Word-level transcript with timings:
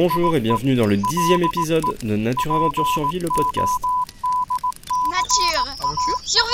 Bonjour 0.00 0.36
et 0.36 0.40
bienvenue 0.40 0.76
dans 0.76 0.86
le 0.86 0.96
dixième 0.96 1.42
épisode 1.42 1.82
de 2.04 2.14
Nature 2.14 2.54
Aventure 2.54 2.86
Survie, 2.86 3.18
le 3.18 3.26
podcast. 3.26 3.72
Nature 5.10 5.72
Aventure 5.72 6.20
Survie 6.24 6.52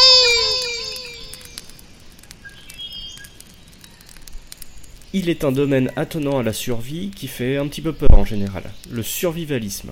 Il 5.13 5.29
est 5.29 5.45
un 5.45 5.53
domaine 5.53 5.93
attenant 5.95 6.39
à 6.39 6.43
la 6.43 6.55
survie 6.55 7.11
qui 7.11 7.29
fait 7.29 7.59
un 7.59 7.67
petit 7.67 7.83
peu 7.83 7.93
peur 7.93 8.15
en 8.15 8.25
général, 8.25 8.63
le 8.91 9.03
survivalisme. 9.03 9.91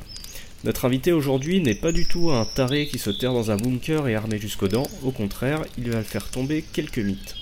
Notre 0.65 0.87
invité 0.87 1.13
aujourd'hui 1.13 1.61
n'est 1.61 1.75
pas 1.75 1.93
du 1.93 2.07
tout 2.07 2.31
un 2.31 2.47
taré 2.47 2.87
qui 2.87 2.99
se 2.99 3.11
terre 3.11 3.35
dans 3.35 3.51
un 3.51 3.59
bunker 3.59 4.09
et 4.09 4.15
armé 4.15 4.39
jusqu'aux 4.39 4.69
dents, 4.69 4.89
au 5.03 5.11
contraire, 5.11 5.63
il 5.77 5.91
va 5.91 6.03
faire 6.03 6.31
tomber 6.31 6.65
quelques 6.73 7.01
mythes. 7.01 7.42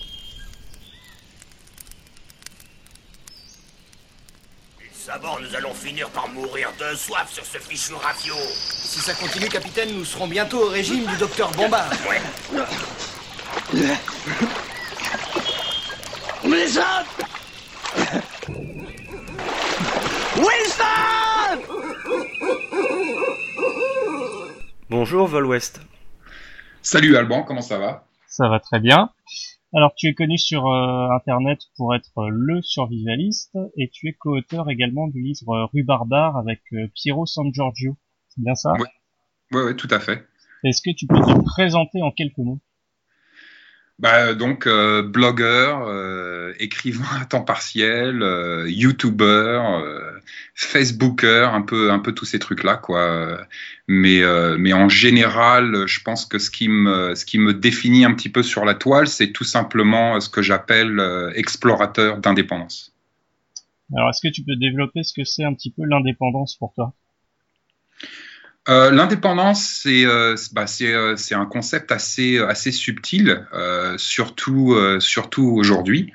Nous 5.50 5.56
allons 5.56 5.74
finir 5.74 6.08
par 6.10 6.28
mourir 6.28 6.68
de 6.78 6.94
soif 6.96 7.30
sur 7.32 7.44
ce 7.44 7.58
fichu 7.58 7.94
rafio. 7.94 8.34
Si 8.34 9.00
ça 9.00 9.14
continue, 9.14 9.48
capitaine, 9.48 9.92
nous 9.94 10.04
serons 10.04 10.28
bientôt 10.28 10.66
au 10.66 10.68
régime 10.68 11.04
du 11.06 11.16
docteur 11.16 11.50
Bombard. 11.52 11.90
Ouais. 12.08 12.20
Wilson 16.44 17.04
Wilson 20.36 21.62
Bonjour 24.88 25.26
Vol 25.26 25.46
West. 25.46 25.80
Salut 26.82 27.16
Alban, 27.16 27.42
comment 27.42 27.62
ça 27.62 27.78
va? 27.78 28.04
Ça 28.26 28.48
va 28.48 28.60
très 28.60 28.78
bien. 28.78 29.10
Alors 29.72 29.94
tu 29.94 30.08
es 30.08 30.14
connu 30.14 30.36
sur 30.36 30.66
euh, 30.66 31.10
internet 31.10 31.60
pour 31.76 31.94
être 31.94 32.18
euh, 32.18 32.28
le 32.28 32.60
survivaliste 32.60 33.56
et 33.76 33.88
tu 33.88 34.08
es 34.08 34.12
co-auteur 34.14 34.68
également 34.68 35.06
du 35.06 35.22
livre 35.22 35.50
euh, 35.50 35.66
Rue 35.72 35.84
Barbare 35.84 36.36
avec 36.36 36.60
Piero 36.94 37.24
San 37.24 37.52
Giorgio. 37.52 37.96
C'est 38.28 38.42
bien 38.42 38.56
ça? 38.56 38.72
Ouais. 38.72 38.88
Ouais, 39.52 39.64
ouais, 39.64 39.76
tout 39.76 39.88
à 39.90 40.00
fait. 40.00 40.26
Est-ce 40.64 40.82
que 40.82 40.94
tu 40.94 41.06
peux 41.06 41.20
te 41.20 41.44
présenter 41.44 42.02
en 42.02 42.10
quelques 42.10 42.38
mots? 42.38 42.60
Bah, 44.00 44.32
donc, 44.32 44.66
euh, 44.66 45.02
blogueur, 45.02 45.84
euh, 45.86 46.54
écrivain 46.58 47.20
à 47.20 47.26
temps 47.26 47.42
partiel, 47.42 48.22
euh, 48.22 48.66
youtubeur, 48.66 49.74
euh, 49.74 50.00
facebooker, 50.54 51.52
un 51.54 51.60
peu, 51.60 51.90
un 51.90 51.98
peu 51.98 52.12
tous 52.12 52.24
ces 52.24 52.38
trucs-là, 52.38 52.78
quoi. 52.78 53.46
Mais, 53.88 54.22
euh, 54.22 54.56
en 54.72 54.88
général, 54.88 55.86
je 55.86 56.00
pense 56.00 56.24
que 56.24 56.38
ce 56.38 56.50
qui 56.50 56.70
me, 56.70 57.14
ce 57.14 57.26
qui 57.26 57.38
me 57.38 57.52
définit 57.52 58.06
un 58.06 58.14
petit 58.14 58.30
peu 58.30 58.42
sur 58.42 58.64
la 58.64 58.74
toile, 58.74 59.06
c'est 59.06 59.32
tout 59.32 59.44
simplement 59.44 60.18
ce 60.18 60.30
que 60.30 60.40
j'appelle 60.40 60.98
euh, 60.98 61.30
explorateur 61.34 62.20
d'indépendance. 62.20 62.94
Alors 63.94 64.08
est-ce 64.08 64.26
que 64.26 64.32
tu 64.32 64.42
peux 64.42 64.56
développer 64.56 65.02
ce 65.02 65.12
que 65.12 65.24
c'est 65.24 65.44
un 65.44 65.52
petit 65.52 65.70
peu 65.70 65.84
l'indépendance 65.84 66.56
pour 66.56 66.72
toi? 66.72 66.94
Euh, 68.70 68.90
L'indépendance, 68.92 69.80
c'est 69.82 70.06
euh, 70.06 70.36
bah, 70.52 70.66
euh, 70.82 71.16
c'est 71.16 71.34
un 71.34 71.46
concept 71.46 71.90
assez 71.90 72.38
subtil, 72.70 73.44
surtout 73.96 74.76
aujourd'hui. 75.56 76.12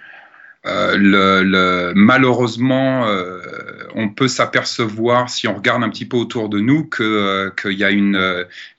Malheureusement, 0.63 3.07
on 3.93 4.09
peut 4.09 4.27
s'apercevoir 4.27 5.29
si 5.29 5.47
on 5.47 5.53
regarde 5.55 5.83
un 5.83 5.89
petit 5.89 6.05
peu 6.05 6.17
autour 6.17 6.49
de 6.49 6.59
nous 6.59 6.89
qu'il 6.89 7.77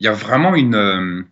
y 0.00 0.08
a 0.08 0.12
vraiment 0.12 0.56
une 0.56 1.24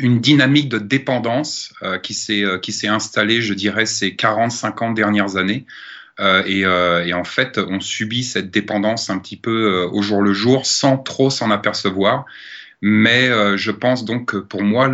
dynamique 0.00 0.68
de 0.70 0.78
dépendance 0.78 1.74
qui 2.02 2.14
s'est 2.14 2.88
installée, 2.88 3.42
je 3.42 3.54
dirais, 3.54 3.86
ces 3.86 4.10
40-50 4.12 4.94
dernières 4.94 5.36
années. 5.36 5.66
Euh, 6.20 6.42
et, 6.46 6.64
euh, 6.64 7.04
et 7.04 7.14
en 7.14 7.24
fait, 7.24 7.58
on 7.58 7.80
subit 7.80 8.22
cette 8.22 8.50
dépendance 8.50 9.10
un 9.10 9.18
petit 9.18 9.36
peu 9.36 9.50
euh, 9.50 9.88
au 9.90 10.02
jour 10.02 10.22
le 10.22 10.32
jour 10.32 10.66
sans 10.66 10.98
trop 10.98 11.30
s'en 11.30 11.50
apercevoir. 11.50 12.26
Mais 12.84 13.30
je 13.56 13.70
pense 13.70 14.04
donc 14.04 14.32
que 14.32 14.38
pour 14.38 14.64
moi, 14.64 14.88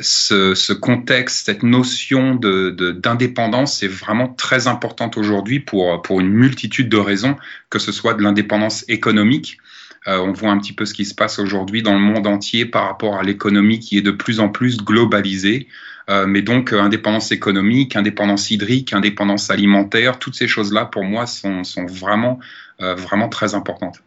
ce, 0.00 0.72
contexte, 0.72 1.46
cette 1.46 1.64
notion 1.64 2.36
d'indépendance 2.36 3.82
est 3.82 3.88
vraiment 3.88 4.28
très 4.28 4.68
importante 4.68 5.16
aujourd'hui 5.16 5.58
pour, 5.58 6.00
pour 6.02 6.20
une 6.20 6.28
multitude 6.28 6.88
de 6.88 6.98
raisons, 6.98 7.34
que 7.68 7.80
ce 7.80 7.90
soit 7.90 8.14
de 8.14 8.22
l'indépendance 8.22 8.84
économique. 8.86 9.58
On 10.06 10.30
voit 10.30 10.52
un 10.52 10.58
petit 10.58 10.72
peu 10.72 10.84
ce 10.84 10.94
qui 10.94 11.04
se 11.04 11.16
passe 11.16 11.40
aujourd'hui 11.40 11.82
dans 11.82 11.94
le 11.94 11.98
monde 11.98 12.28
entier 12.28 12.64
par 12.64 12.86
rapport 12.86 13.16
à 13.16 13.24
l'économie 13.24 13.80
qui 13.80 13.98
est 13.98 14.02
de 14.02 14.12
plus 14.12 14.38
en 14.38 14.50
plus 14.50 14.76
globalisée. 14.76 15.66
Euh, 16.08 16.26
mais 16.26 16.42
donc 16.42 16.72
euh, 16.72 16.80
indépendance 16.80 17.32
économique, 17.32 17.94
indépendance 17.96 18.50
hydrique, 18.50 18.92
indépendance 18.94 19.50
alimentaire, 19.50 20.18
toutes 20.18 20.34
ces 20.34 20.48
choses-là 20.48 20.86
pour 20.86 21.04
moi 21.04 21.26
sont, 21.26 21.64
sont 21.64 21.86
vraiment, 21.86 22.38
euh, 22.80 22.94
vraiment 22.94 23.28
très 23.28 23.54
importantes. 23.54 24.02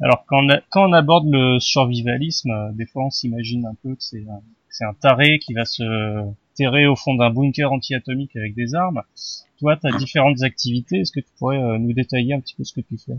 Alors 0.00 0.24
quand 0.26 0.38
on, 0.44 0.48
a- 0.50 0.60
quand 0.70 0.88
on 0.88 0.92
aborde 0.94 1.26
le 1.30 1.58
survivalisme, 1.60 2.50
euh, 2.50 2.72
des 2.72 2.86
fois 2.86 3.04
on 3.04 3.10
s'imagine 3.10 3.66
un 3.66 3.74
peu 3.82 3.90
que 3.94 4.02
c'est 4.02 4.24
un, 4.28 4.40
c'est 4.70 4.84
un 4.84 4.94
taré 4.94 5.38
qui 5.38 5.52
va 5.54 5.64
se 5.66 5.82
terrer 6.54 6.86
au 6.86 6.96
fond 6.96 7.14
d'un 7.14 7.30
bunker 7.30 7.70
anti-atomique 7.72 8.34
avec 8.36 8.54
des 8.54 8.74
armes. 8.74 9.02
Toi, 9.58 9.76
tu 9.76 9.86
as 9.86 9.92
différentes 9.92 10.42
activités. 10.42 11.00
Est-ce 11.00 11.12
que 11.12 11.20
tu 11.20 11.30
pourrais 11.38 11.58
euh, 11.58 11.78
nous 11.78 11.92
détailler 11.92 12.34
un 12.34 12.40
petit 12.40 12.54
peu 12.54 12.64
ce 12.64 12.72
que 12.74 12.80
tu 12.80 12.98
fais? 12.98 13.16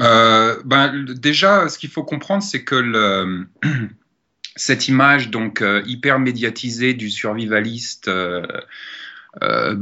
Euh, 0.00 0.62
ben, 0.64 1.04
déjà, 1.04 1.68
ce 1.68 1.78
qu'il 1.78 1.90
faut 1.90 2.04
comprendre, 2.04 2.42
c'est 2.42 2.64
que 2.64 2.74
le, 2.74 3.46
cette 4.60 4.88
image 4.88 5.30
donc 5.30 5.62
euh, 5.62 5.82
hyper 5.86 6.18
médiatisée 6.18 6.92
du 6.92 7.08
survivaliste 7.08 8.08
euh, 8.08 8.46
euh, 9.42 9.74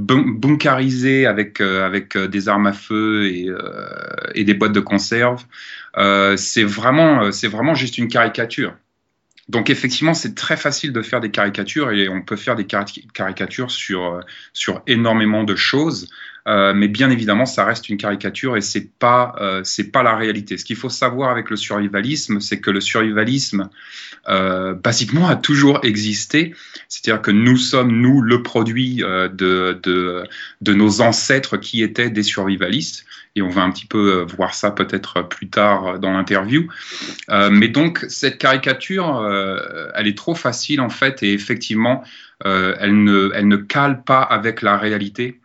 avec 1.26 1.60
euh, 1.60 1.84
avec 1.84 2.16
des 2.16 2.48
armes 2.48 2.68
à 2.68 2.72
feu 2.72 3.26
et, 3.26 4.44
des 4.44 4.54
boîtes 4.54 4.72
de 4.72 4.80
conserve, 4.80 5.44
c'est 6.36 6.62
vraiment 6.62 7.30
vraiment 7.30 7.74
juste 7.74 7.98
une 7.98 8.08
caricature. 8.08 8.74
Donc 9.48 9.70
effectivement, 9.70 10.14
c'est 10.14 10.34
très 10.34 10.58
facile 10.58 10.92
de 10.92 11.02
faire 11.02 11.20
des 11.20 11.30
caricatures 11.30 11.90
et 11.90 12.08
on 12.08 12.22
peut 12.22 12.36
faire 12.36 12.54
des 12.54 12.66
cari- 12.66 13.08
caricatures 13.14 13.70
sur 13.70 14.20
sur 14.52 14.82
énormément 14.86 15.42
de 15.42 15.56
choses. 15.56 16.08
Euh, 16.48 16.72
mais 16.74 16.88
bien 16.88 17.10
évidemment, 17.10 17.44
ça 17.44 17.64
reste 17.64 17.90
une 17.90 17.98
caricature 17.98 18.56
et 18.56 18.62
c'est 18.62 18.90
pas 18.98 19.34
euh, 19.40 19.60
c'est 19.64 19.92
pas 19.92 20.02
la 20.02 20.16
réalité. 20.16 20.56
Ce 20.56 20.64
qu'il 20.64 20.76
faut 20.76 20.88
savoir 20.88 21.30
avec 21.30 21.50
le 21.50 21.56
survivalisme, 21.56 22.40
c'est 22.40 22.58
que 22.58 22.70
le 22.70 22.80
survivalisme, 22.80 23.68
euh, 24.28 24.72
basiquement, 24.72 25.28
a 25.28 25.36
toujours 25.36 25.80
existé. 25.82 26.54
C'est-à-dire 26.88 27.20
que 27.20 27.30
nous 27.30 27.58
sommes 27.58 27.92
nous 28.00 28.22
le 28.22 28.42
produit 28.42 28.96
de, 28.96 29.78
de 29.82 30.74
nos 30.74 31.00
ancêtres 31.02 31.58
qui 31.58 31.82
étaient 31.82 32.10
des 32.10 32.22
survivalistes. 32.22 33.04
Et 33.36 33.42
on 33.42 33.50
va 33.50 33.62
un 33.62 33.70
petit 33.70 33.86
peu 33.86 34.26
voir 34.36 34.54
ça 34.54 34.70
peut-être 34.70 35.22
plus 35.22 35.48
tard 35.48 35.98
dans 35.98 36.12
l'interview. 36.12 36.66
Mais 37.28 37.68
donc 37.68 38.04
cette 38.08 38.38
caricature, 38.38 39.22
elle 39.94 40.06
est 40.06 40.16
trop 40.16 40.34
facile 40.34 40.80
en 40.80 40.88
fait 40.88 41.22
et 41.22 41.34
effectivement, 41.34 42.02
elle 42.44 43.04
ne 43.04 43.30
elle 43.34 43.48
ne 43.48 43.56
cale 43.56 44.02
pas 44.02 44.22
avec 44.22 44.62
la 44.62 44.78
réalité. 44.78 45.40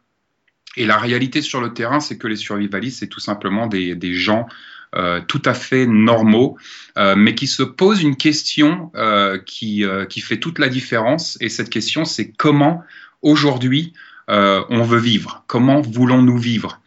Et 0.75 0.85
la 0.85 0.97
réalité 0.97 1.41
sur 1.41 1.61
le 1.61 1.73
terrain, 1.73 1.99
c'est 1.99 2.17
que 2.17 2.27
les 2.27 2.35
survivalistes, 2.35 2.99
c'est 2.99 3.07
tout 3.07 3.19
simplement 3.19 3.67
des, 3.67 3.95
des 3.95 4.13
gens 4.13 4.47
euh, 4.95 5.21
tout 5.27 5.41
à 5.45 5.53
fait 5.53 5.87
normaux, 5.87 6.57
euh, 6.97 7.15
mais 7.15 7.33
qui 7.35 7.47
se 7.47 7.63
posent 7.63 8.01
une 8.01 8.15
question 8.15 8.91
euh, 8.95 9.39
qui, 9.39 9.83
euh, 9.83 10.05
qui 10.05 10.21
fait 10.21 10.37
toute 10.37 10.59
la 10.59 10.69
différence. 10.69 11.37
Et 11.41 11.49
cette 11.49 11.69
question, 11.69 12.05
c'est 12.05 12.31
comment 12.31 12.83
aujourd'hui 13.21 13.93
euh, 14.29 14.63
on 14.69 14.83
veut 14.83 14.99
vivre? 14.99 15.43
Comment 15.47 15.81
voulons-nous 15.81 16.37
vivre? 16.37 16.79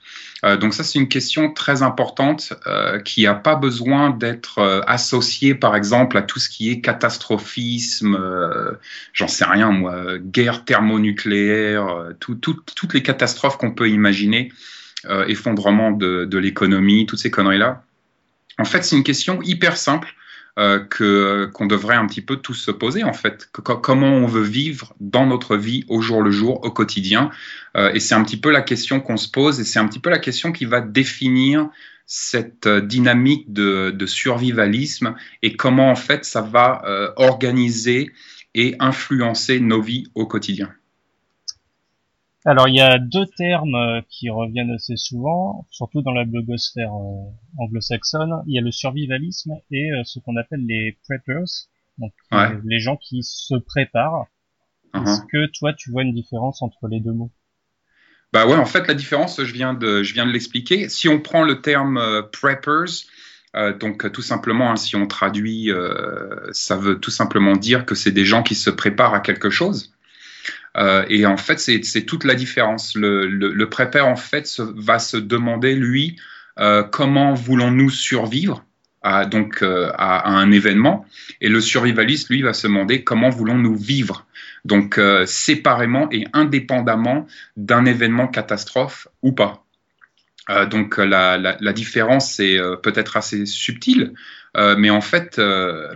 Euh, 0.47 0.57
donc 0.57 0.73
ça, 0.73 0.85
c'est 0.85 0.99
une 0.99 1.09
question 1.09 1.53
très 1.53 1.83
importante 1.83 2.55
euh, 2.67 3.01
qui 3.01 3.25
n'a 3.25 3.35
pas 3.35 3.57
besoin 3.57 4.11
d'être 4.11 4.59
euh, 4.61 4.81
associée, 4.87 5.55
par 5.55 5.77
exemple, 5.77 6.17
à 6.17 6.23
tout 6.23 6.39
ce 6.39 6.49
qui 6.49 6.71
est 6.71 6.81
catastrophisme, 6.81 8.15
euh, 8.15 8.73
j'en 9.13 9.29
sais 9.29 9.45
rien 9.45 9.73
moi, 9.73 10.19
guerre 10.19 10.65
thermonucléaire, 10.65 11.89
euh, 11.89 12.13
tout, 12.21 12.37
tout, 12.37 12.57
toutes 12.75 12.95
les 12.95 13.03
catastrophes 13.03 13.59
qu'on 13.59 13.73
peut 13.73 13.91
imaginer, 13.91 14.53
effondrement 15.29 15.93
de, 15.93 16.25
de 16.25 16.39
l'économie, 16.39 17.07
toutes 17.07 17.21
ces 17.21 17.31
conneries-là. 17.31 17.85
En 18.59 18.65
fait, 18.65 18.83
c'est 18.83 18.97
une 18.97 19.05
question 19.05 19.41
hyper 19.43 19.77
simple 19.77 20.15
euh, 20.59 20.79
que 20.79 21.51
qu'on 21.53 21.67
devrait 21.67 21.97
un 21.97 22.07
petit 22.07 22.23
peu 22.23 22.37
tous 22.37 22.55
se 22.55 22.71
poser 22.71 23.05
en 23.05 23.13
fait. 23.13 23.49
Comment 23.53 24.13
on 24.13 24.27
veut 24.27 24.43
vivre 24.43 24.95
dans 25.01 25.27
notre 25.27 25.57
vie 25.57 25.85
au 25.89 26.01
jour 26.01 26.23
le 26.23 26.31
jour, 26.31 26.65
au 26.65 26.71
quotidien. 26.71 27.31
Euh, 27.77 27.93
et 27.93 28.01
c'est 28.01 28.15
un 28.15 28.23
petit 28.23 28.39
peu 28.39 28.51
la 28.51 28.63
question 28.63 29.01
qu'on 29.01 29.17
se 29.17 29.29
pose 29.29 29.61
et 29.61 29.65
c'est 29.65 29.79
un 29.79 29.87
petit 29.87 29.99
peu 29.99 30.11
la 30.11 30.19
question 30.19 30.53
qui 30.53 30.65
va 30.65 30.81
définir 30.81 31.69
cette 32.07 32.67
euh, 32.67 32.81
dynamique 32.81 33.53
de, 33.53 34.07
survivalisme 34.07 35.17
et 35.43 35.57
comment 35.57 35.91
en 35.91 35.97
fait 35.97 36.25
ça 36.25 36.41
va 36.41 36.83
euh, 36.87 37.11
organiser 37.17 38.13
et 38.55 38.77
influencer 38.79 39.61
nos 39.61 39.83
vies 39.83 40.07
au 40.15 40.27
quotidien. 40.27 40.73
Alors, 42.49 42.69
il 42.69 42.77
y 42.77 42.81
a 42.81 42.99
deux 42.99 43.27
termes 43.37 43.75
euh, 43.75 44.01
qui 44.09 44.31
reviennent 44.31 44.71
assez 44.71 44.97
souvent, 44.97 45.67
surtout 45.71 46.01
dans 46.03 46.13
la 46.13 46.25
blogosphère 46.25 46.95
euh, 46.95 47.59
anglo-saxonne. 47.59 48.43
Il 48.47 48.55
y 48.55 48.59
a 48.59 48.61
le 48.63 48.71
survivalisme 48.71 49.55
et 49.73 49.91
euh, 49.91 50.03
ce 50.05 50.21
qu'on 50.21 50.37
appelle 50.37 50.65
les 50.65 50.97
preppers, 51.09 51.67
donc 51.99 52.13
Ouais. 52.31 52.57
les 52.65 52.79
gens 52.79 52.97
qui 52.97 53.25
se 53.25 53.57
préparent. 53.57 54.27
Uh-huh. 54.95 55.03
Est-ce 55.03 55.23
que 55.23 55.51
toi, 55.59 55.73
tu 55.73 55.91
vois 55.91 56.03
une 56.03 56.15
différence 56.15 56.63
entre 56.63 56.87
les 56.87 57.01
deux 57.01 57.13
mots? 57.13 57.33
Bah 58.33 58.47
ouais, 58.47 58.57
en 58.57 58.65
fait, 58.65 58.87
la 58.87 58.95
différence, 58.95 59.43
je 59.43 59.53
viens 59.53 59.75
de, 59.75 60.05
je 60.05 60.15
viens 60.15 60.27
de 60.27 60.31
l'expliquer. 60.31 60.89
Si 60.89 61.09
on 61.09 61.21
prend 61.21 61.43
le 61.43 61.61
terme 61.63 61.99
euh, 61.99 62.23
preppers, 62.23 63.07
euh, 63.57 63.77
donc 63.77 64.13
tout 64.13 64.23
simplement, 64.23 64.71
hein, 64.71 64.77
si 64.77 64.95
on 64.95 65.09
traduit, 65.09 65.73
euh, 65.73 66.53
ça 66.53 66.77
veut 66.77 67.01
tout 67.01 67.11
simplement 67.11 67.57
dire 67.57 67.87
que 67.87 67.97
c'est 67.97 68.13
des 68.13 68.25
gens 68.25 68.45
qui 68.45 68.55
se 68.55 68.71
préparent 68.71 69.15
à 69.15 69.21
quelque 69.21 69.51
chose. 69.51 69.96
Euh, 70.77 71.05
et 71.09 71.27
en 71.27 71.37
fait, 71.37 71.59
c'est 71.59 72.03
toute 72.03 72.25
la 72.25 72.35
différence. 72.35 72.95
Le, 72.95 73.27
le, 73.27 73.69
prepper, 73.71 74.01
en 74.01 74.17
fait, 74.17 74.61
va 74.61 74.99
se 74.99 75.17
demander, 75.17 75.75
lui, 75.75 76.17
euh, 76.59 76.83
comment 76.83 77.35
voulons-nous 77.35 77.91
survivre 77.91 78.65
à, 79.03 79.25
donc, 79.25 79.63
euh, 79.63 79.91
à, 79.95 80.29
un 80.29 80.51
événement. 80.51 81.07
Et 81.41 81.49
le 81.49 81.61
survivaliste, 81.61 82.29
lui, 82.29 82.43
va 82.43 82.53
se 82.53 82.67
demander 82.67 83.05
comment 83.05 83.31
voulons-nous 83.31 83.77
vivre. 83.77 84.27
Donc, 84.65 85.01
séparément 85.27 86.09
et 86.11 86.27
indépendamment 86.33 87.29
d'un 87.57 87.85
événement 87.85 88.27
catastrophe 88.27 89.07
ou 89.23 89.31
pas. 89.31 89.65
Donc 90.71 90.99
la, 90.99 91.73
différence 91.73 92.41
est 92.41 92.59
peut-être 92.83 93.17
assez 93.17 93.47
subtile, 93.47 94.13
euh, 94.57 94.75
mais 94.79 94.91
en 94.91 95.01
fait, 95.01 95.41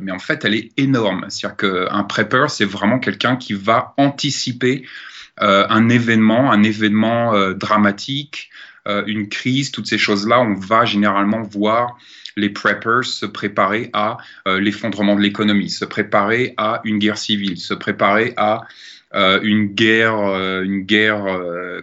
mais 0.00 0.12
en 0.12 0.18
fait, 0.18 0.44
elle 0.44 0.54
est 0.54 0.70
énorme. 0.76 1.26
C'est-à-dire 1.28 1.56
qu'un 1.56 2.04
prepper, 2.04 2.46
c'est 2.48 2.64
vraiment 2.64 2.98
quelqu'un 2.98 3.36
qui 3.36 3.54
va 3.54 3.94
anticiper 3.96 4.86
un 5.38 5.88
événement, 5.88 6.52
un 6.52 6.62
événement 6.62 7.52
dramatique, 7.54 8.50
une 8.86 9.28
crise, 9.28 9.70
toutes 9.70 9.86
ces 9.86 9.96
choses-là. 9.96 10.40
On 10.40 10.54
va 10.54 10.84
généralement 10.84 11.40
voir 11.40 11.96
les 12.36 12.50
preppers 12.50 13.04
se 13.04 13.24
préparer 13.24 13.88
à 13.94 14.18
l'effondrement 14.46 15.14
de 15.14 15.22
l'économie, 15.22 15.70
se 15.70 15.86
préparer 15.86 16.52
à 16.58 16.82
une 16.84 16.98
guerre 16.98 17.16
civile, 17.16 17.56
se 17.56 17.72
préparer 17.72 18.34
à 18.36 18.62
une 19.14 19.68
guerre, 19.68 20.16
une 20.62 20.80
guerre, 20.80 21.24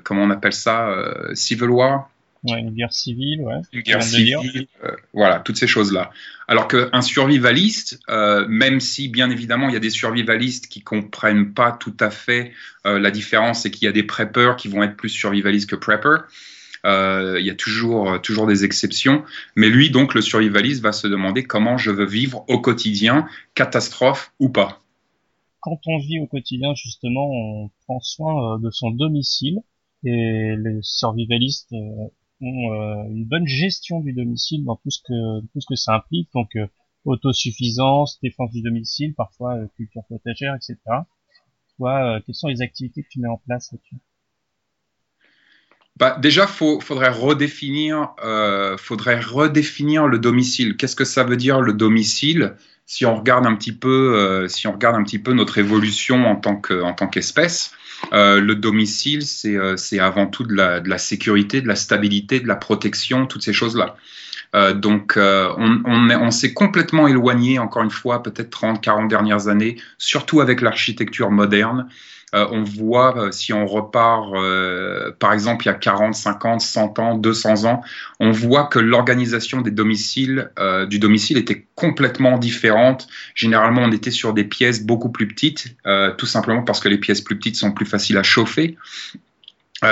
comment 0.04 0.22
on 0.22 0.30
appelle 0.30 0.54
ça, 0.54 0.94
civil 1.34 1.70
war 1.70 2.10
Ouais, 2.44 2.60
une 2.60 2.72
guerre 2.72 2.94
civile, 2.94 3.42
ouais. 3.42 3.62
Une 3.74 3.82
guerre 3.82 4.04
civile, 4.04 4.68
euh, 4.84 4.92
voilà, 5.14 5.40
toutes 5.40 5.58
ces 5.58 5.68
choses-là. 5.68 6.12
Alors 6.48 6.68
qu'un 6.68 7.02
survivaliste, 7.02 8.00
euh, 8.10 8.46
même 8.48 8.80
si 8.80 9.10
bien 9.10 9.30
évidemment 9.30 9.70
il 9.70 9.74
y 9.74 9.78
a 9.78 9.82
des 9.82 9.90
survivalistes 9.90 10.68
qui 10.68 10.82
comprennent 10.82 11.54
pas 11.54 11.72
tout 11.72 11.96
à 12.00 12.10
fait 12.10 12.54
euh, 12.86 13.00
la 13.00 13.12
différence 13.12 13.66
et 13.66 13.72
qu'il 13.72 13.86
y 13.86 13.90
a 13.90 13.92
des 13.92 14.04
preppers 14.04 14.56
qui 14.56 14.68
vont 14.68 14.84
être 14.84 14.96
plus 14.96 15.10
survivalistes 15.10 15.70
que 15.70 15.76
preppers, 15.76 16.24
il 16.86 17.46
y 17.46 17.50
a 17.50 17.56
toujours, 17.56 18.22
toujours 18.22 18.48
des 18.48 18.64
exceptions. 18.64 19.26
Mais 19.58 19.68
lui, 19.68 19.90
donc, 19.90 20.14
le 20.14 20.22
survivaliste 20.22 20.82
va 20.82 20.94
se 20.94 21.08
demander 21.08 21.44
comment 21.44 21.78
je 21.78 21.92
veux 21.92 22.06
vivre 22.06 22.46
au 22.48 22.62
quotidien, 22.62 23.28
catastrophe 23.56 24.32
ou 24.40 24.48
pas. 24.48 24.82
Quand 25.60 25.82
on 25.86 25.98
vit 25.98 26.22
au 26.22 26.28
quotidien, 26.28 26.74
justement, 26.76 27.30
on 27.30 27.70
prend 27.84 28.00
soin 28.00 28.58
de 28.60 28.70
son 28.72 28.92
domicile 28.92 29.60
et 30.06 30.56
les 30.56 30.80
survivalistes 30.82 31.74
euh, 32.42 33.04
une 33.10 33.26
bonne 33.26 33.48
gestion 33.48 34.00
du 34.00 34.14
domicile 34.14 34.64
dans 34.64 34.76
tout 34.76 34.92
ce 34.92 35.00
que 35.00 35.42
tout 35.48 35.60
ce 35.60 35.66
que 35.68 35.76
ça 35.76 35.96
implique, 35.96 36.30
donc 36.34 36.56
euh, 36.56 36.68
autosuffisance, 37.06 38.20
défense 38.22 38.52
du 38.52 38.62
domicile, 38.62 39.14
parfois 39.16 39.56
euh, 39.56 39.68
culture 39.76 40.04
potagère, 40.08 40.56
etc. 40.56 40.78
Toi, 41.78 42.20
quelles 42.26 42.36
sont 42.36 42.48
les 42.48 42.62
activités 42.62 43.04
que 43.04 43.08
tu 43.10 43.20
mets 43.20 43.28
en 43.28 43.38
place 43.38 43.72
là-dessus? 43.72 43.98
Bah, 45.98 46.16
déjà, 46.20 46.46
faut, 46.46 46.80
faudrait 46.80 47.10
redéfinir, 47.10 48.14
euh, 48.24 48.78
faudrait 48.78 49.20
redéfinir 49.20 50.08
le 50.08 50.20
domicile. 50.20 50.78
Qu'est-ce 50.78 50.96
que 50.96 51.06
ça 51.06 51.24
veut 51.24 51.38
dire 51.38 51.60
le 51.60 51.74
domicile? 51.74 52.56
Si 52.88 53.06
on 53.06 53.16
regarde 53.16 53.46
un 53.46 53.54
petit 53.56 53.74
peu, 53.74 54.16
euh, 54.16 54.48
si 54.48 54.66
on 54.66 54.72
regarde 54.72 54.96
un 54.96 55.04
petit 55.04 55.20
peu 55.20 55.34
notre 55.34 55.58
évolution 55.58 56.26
en 56.26 56.38
tant 56.38 56.56
que, 56.56 56.82
en 56.82 56.94
tant 56.94 57.08
qu'espèce, 57.08 57.72
euh, 58.14 58.40
le 58.40 58.56
domicile, 58.56 59.24
c'est, 59.24 59.56
euh, 59.56 59.76
c'est 59.76 60.00
avant 60.00 60.28
tout 60.28 60.44
de 60.44 60.54
la, 60.54 60.80
de 60.80 60.90
la 60.90 60.98
sécurité, 60.98 61.62
de 61.62 61.68
la 61.68 61.76
stabilité, 61.76 62.40
de 62.40 62.48
la 62.48 62.56
protection, 62.56 63.26
toutes 63.26 63.44
ces 63.44 63.54
choses-là. 63.54 63.98
Euh, 64.56 64.74
donc, 64.74 65.18
euh, 65.18 65.52
on, 65.58 65.82
on, 65.86 66.10
on 66.10 66.32
s'est 66.32 66.54
complètement 66.54 67.08
éloigné, 67.08 67.60
encore 67.60 67.84
une 67.84 67.92
fois, 67.92 68.24
peut-être 68.24 68.50
30, 68.50 68.82
40 68.82 69.10
dernières 69.10 69.50
années, 69.50 69.78
surtout 69.98 70.42
avec 70.42 70.62
l'architecture 70.62 71.30
moderne. 71.30 71.90
Euh, 72.36 72.46
on 72.52 72.64
voit, 72.64 73.18
euh, 73.18 73.32
si 73.32 73.54
on 73.54 73.66
repart, 73.66 74.34
euh, 74.34 75.12
par 75.18 75.32
exemple, 75.32 75.64
il 75.66 75.70
y 75.70 75.72
a 75.72 75.76
40, 75.76 76.14
50, 76.14 76.60
100 76.60 77.00
ans, 77.00 77.16
200 77.16 77.64
ans, 77.64 77.82
on 78.20 78.32
voit 78.32 78.66
que 78.66 78.80
l'organisation 78.80 79.62
des 79.62 79.72
domiciles, 79.72 80.52
du 80.90 81.00
domicile 81.00 81.38
était 81.38 81.66
complètement 81.76 82.38
différente. 82.38 83.08
Généralement, 83.34 83.84
on 83.84 83.92
était 83.92 84.12
sur 84.12 84.34
des 84.34 84.44
pièces 84.44 84.84
beaucoup 84.84 85.10
plus 85.10 85.28
petites, 85.28 85.76
tout 86.18 86.26
simplement 86.26 86.64
parce 86.64 86.80
que 86.80 86.90
les 86.90 86.98
pièces 86.98 87.22
plus 87.22 87.38
petites 87.38 87.56
sont 87.56 87.72
plus 87.72 87.86
faciles 87.86 88.18
à 88.18 88.24
chauffer. 88.24 88.78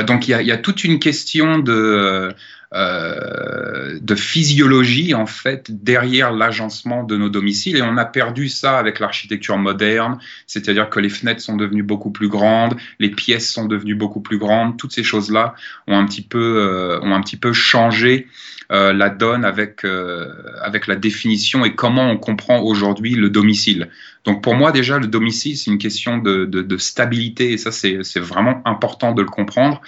donc, 0.08 0.28
il 0.28 0.36
y, 0.36 0.40
il 0.42 0.48
y, 0.48 0.52
a, 0.52 0.58
toute 0.58 0.84
une 0.84 1.00
question 1.00 1.60
de 1.60 2.34
euh, 2.74 4.00
de 4.02 4.16
physiologie 4.16 5.14
en 5.14 5.28
fait 5.28 5.72
derrière 5.84 6.32
l'agencement 6.32 7.04
de 7.04 7.16
nos 7.16 7.30
domiciles 7.30 7.78
et 7.78 7.82
on 7.82 7.96
a 7.98 8.06
perdu 8.06 8.50
ça 8.50 8.80
avec 8.80 9.00
l'architecture 9.00 9.58
moderne, 9.58 10.18
c'est-à-dire 10.48 10.90
que 10.90 11.00
les 11.00 11.10
fenêtres 11.10 11.42
sont 11.42 11.56
devenues 11.56 11.84
beaucoup 11.84 12.12
plus 12.12 12.28
grandes, 12.28 12.76
les 13.00 13.10
pièces 13.10 13.52
sont 13.52 13.66
devenues 13.66 13.96
beaucoup 13.96 14.20
plus 14.20 14.40
grandes, 14.40 14.78
toutes 14.78 14.94
ces 14.94 15.04
choses-là 15.04 15.56
ont 15.88 15.98
un 15.98 16.06
petit 16.06 16.24
peu 16.24 16.58
euh, 16.58 17.00
ont 17.02 17.14
un 17.14 17.22
petit 17.22 17.38
peu 17.38 17.54
changé 17.54 18.28
euh, 18.72 18.94
la 18.94 19.10
donne 19.10 19.46
avec 19.46 19.86
euh, 19.86 20.34
avec 20.60 20.88
la 20.88 20.96
définition 20.96 21.66
et 21.66 21.76
comment 21.76 22.10
on 22.10 22.18
comprend 22.18 22.62
aujourd'hui 22.62 23.14
le 23.14 23.30
domicile. 23.30 23.90
Donc 24.24 24.42
pour 24.42 24.56
moi 24.56 24.72
déjà 24.72 24.98
le 24.98 25.06
domicile 25.06 25.56
c'est 25.56 25.70
une 25.70 25.78
question 25.78 26.18
de, 26.18 26.46
de, 26.46 26.64
de 26.64 26.78
stabilité 26.78 27.52
et 27.52 27.58
ça 27.58 27.72
c'est 27.72 28.00
c'est 28.02 28.20
vraiment 28.20 28.64
important 28.66 29.12
de 29.12 29.22
le 29.22 29.30
comprendre. 29.30 29.82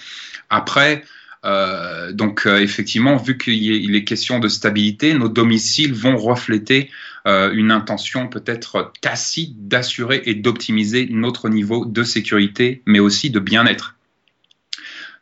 Après 0.48 1.02
euh, 1.48 2.12
donc 2.12 2.46
euh, 2.46 2.60
effectivement, 2.60 3.16
vu 3.16 3.38
qu'il 3.38 3.96
est 3.96 4.04
question 4.04 4.38
de 4.38 4.48
stabilité, 4.48 5.14
nos 5.14 5.28
domiciles 5.28 5.94
vont 5.94 6.16
refléter 6.16 6.90
euh, 7.26 7.50
une 7.52 7.70
intention 7.70 8.28
peut-être 8.28 8.92
tacite 9.00 9.66
d'assurer 9.66 10.22
et 10.26 10.34
d'optimiser 10.34 11.08
notre 11.10 11.48
niveau 11.48 11.86
de 11.86 12.02
sécurité, 12.02 12.82
mais 12.86 12.98
aussi 12.98 13.30
de 13.30 13.40
bien-être. 13.40 13.96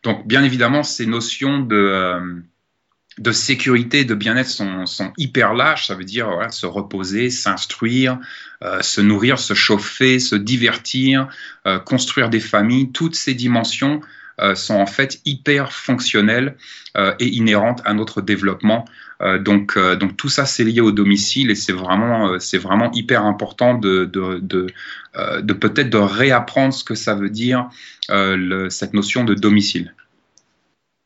Donc 0.03 0.27
bien 0.27 0.43
évidemment, 0.43 0.83
ces 0.83 1.07
notions 1.07 1.61
de, 1.61 2.43
sécurité, 3.33 4.05
de 4.05 4.15
bien-être 4.15 4.51
sont, 4.51 5.13
hyper 5.17 5.55
larges. 5.55 5.87
Ça 5.87 5.95
veut 5.95 6.05
dire 6.05 6.29
se 6.51 6.67
reposer, 6.67 7.31
s'instruire, 7.31 8.19
se 8.83 9.01
nourrir, 9.01 9.41
se 9.41 9.55
chauffer, 9.55 10.21
se 10.21 10.37
divertir, 10.37 11.27
construire 11.87 12.31
des 12.31 12.41
familles. 12.41 12.93
Toutes 12.93 13.17
ces 13.17 13.35
dimensions 13.35 14.01
sont 14.55 14.75
en 14.75 14.87
fait 14.87 15.21
hyper 15.25 15.73
fonctionnelles 15.73 16.57
euh, 16.97 17.15
et 17.19 17.29
inhérentes 17.29 17.81
à 17.85 17.95
notre 17.95 18.21
développement. 18.23 18.85
Euh, 19.23 19.39
donc, 19.39 19.79
donc 19.79 20.17
tout 20.17 20.29
ça 20.29 20.45
c'est 20.45 20.65
lié 20.65 20.81
au 20.81 20.93
domicile 20.93 21.51
et 21.51 21.55
c'est 21.55 21.73
vraiment 21.73 22.39
c'est 22.39 22.59
vraiment 22.59 22.91
hyper 22.93 23.25
important 23.25 23.75
de 23.75 24.05
de, 24.05 24.39
de, 24.41 24.67
de 25.41 25.53
peut-être 25.55 25.91
de 25.91 25.99
réapprendre 25.99 26.75
ce 26.75 26.85
que 26.85 26.95
ça 26.95 27.15
veut 27.15 27.31
dire 27.31 27.69
le, 28.11 28.69
cette 28.69 28.93
notion 28.93 29.25
de 29.25 29.35
domicile. 29.35 29.95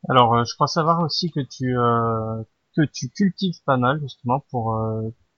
Alors, 0.09 0.43
je 0.45 0.53
crois 0.55 0.67
savoir 0.67 1.01
aussi 1.01 1.31
que 1.31 1.39
tu 1.39 1.75
que 2.75 2.81
tu 2.93 3.09
cultives 3.09 3.61
pas 3.65 3.77
mal 3.77 3.99
justement 4.01 4.43
pour 4.49 4.75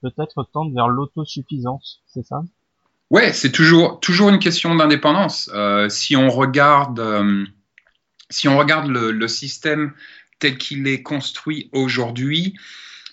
peut-être 0.02 0.48
tendre 0.52 0.74
vers 0.74 0.88
l'autosuffisance, 0.88 2.02
c'est 2.08 2.26
ça? 2.26 2.44
Ouais, 3.10 3.32
c'est 3.32 3.52
toujours 3.52 4.00
toujours 4.00 4.30
une 4.30 4.40
question 4.40 4.76
d'indépendance. 4.76 5.50
Euh, 5.54 5.88
si 5.90 6.16
on 6.16 6.30
regarde 6.30 7.00
euh, 7.00 7.46
si 8.30 8.48
on 8.48 8.58
regarde 8.58 8.88
le, 8.88 9.28
système 9.28 9.94
tel 10.40 10.58
qu'il 10.58 10.88
est 10.88 11.02
construit 11.02 11.70
aujourd'hui, 11.72 12.56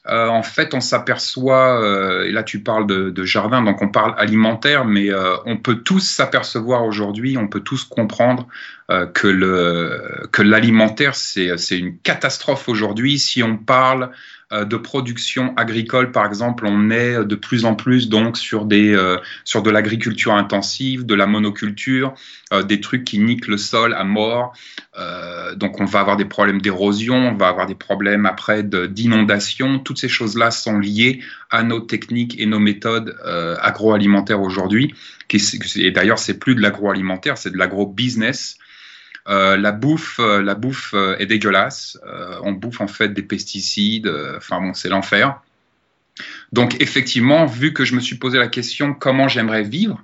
euh, 0.08 0.28
en 0.28 0.42
fait, 0.42 0.72
on 0.72 0.80
s'aperçoit, 0.80 1.82
euh, 1.82 2.24
et 2.24 2.32
là 2.32 2.42
tu 2.42 2.62
parles 2.62 2.86
de, 2.86 3.24
jardin, 3.24 3.62
donc 3.62 3.82
on 3.82 3.88
parle 3.88 4.14
alimentaire, 4.16 4.84
mais 4.84 5.10
euh, 5.10 5.36
on 5.44 5.58
peut 5.58 5.76
tous 5.76 6.00
s'apercevoir 6.00 6.84
aujourd'hui, 6.84 7.36
on 7.36 7.48
peut 7.48 7.60
tous 7.60 7.84
comprendre 7.84 8.48
que 9.14 9.28
le 9.28 10.26
que 10.32 10.42
l'alimentaire 10.42 11.14
c'est 11.14 11.78
une 11.78 11.98
catastrophe 11.98 12.68
aujourd'hui. 12.68 13.18
Si 13.18 13.42
on 13.42 13.56
parle 13.56 14.10
euh, 14.52 14.64
de 14.64 14.76
production 14.76 15.54
agricole, 15.56 16.10
par 16.10 16.26
exemple, 16.26 16.66
on 16.66 16.90
est 16.90 17.24
de 17.24 17.34
plus 17.36 17.64
en 17.64 17.76
plus 17.76 18.08
donc 18.08 18.36
sur 18.36 18.66
euh, 18.72 19.18
de 19.18 19.70
l'agriculture 19.70 20.34
intensive, 20.34 21.06
de 21.06 21.14
la 21.14 21.26
monoculture, 21.26 22.14
euh, 22.52 22.64
des 22.64 22.80
trucs 22.80 23.04
qui 23.04 23.20
niquent 23.20 23.46
le 23.46 23.58
sol 23.58 23.94
à 23.94 24.02
mort. 24.02 24.52
donc 25.56 25.80
on 25.80 25.84
va 25.84 26.00
avoir 26.00 26.16
des 26.16 26.24
problèmes 26.24 26.60
d'érosion, 26.60 27.14
on 27.14 27.36
va 27.36 27.48
avoir 27.48 27.66
des 27.66 27.76
problèmes 27.76 28.26
après 28.26 28.64
d'inondation. 28.64 29.78
Toutes 29.78 29.98
ces 29.98 30.08
choses-là 30.08 30.50
sont 30.50 30.78
liées 30.78 31.20
à 31.50 31.62
nos 31.62 31.80
techniques 31.80 32.40
et 32.40 32.46
nos 32.46 32.58
méthodes 32.58 33.16
agroalimentaires 33.62 34.42
aujourd'hui. 34.42 34.94
Et 35.76 35.90
d'ailleurs, 35.92 36.18
c'est 36.18 36.38
plus 36.38 36.54
de 36.56 36.60
l'agroalimentaire, 36.60 37.38
c'est 37.38 37.50
de 37.50 37.58
l'agro-business. 37.58 38.58
Euh, 39.28 39.56
la 39.56 39.72
bouffe, 39.72 40.18
euh, 40.18 40.42
la 40.42 40.54
bouffe 40.54 40.92
euh, 40.94 41.16
est 41.18 41.26
dégueulasse. 41.26 41.98
on 42.42 42.52
bouffe 42.52 42.80
en 42.80 42.86
fait 42.86 43.12
des 43.12 43.22
pesticides. 43.22 44.10
Enfin 44.36 44.60
bon, 44.60 44.74
c'est 44.74 44.88
l'enfer. 44.88 45.40
Donc 46.52 46.80
effectivement, 46.80 47.46
vu 47.46 47.72
que 47.72 47.84
je 47.84 47.94
me 47.94 48.00
suis 48.00 48.16
posé 48.16 48.38
la 48.38 48.48
question 48.48 48.94
comment 48.94 49.28
j'aimerais 49.28 49.62
vivre, 49.62 50.02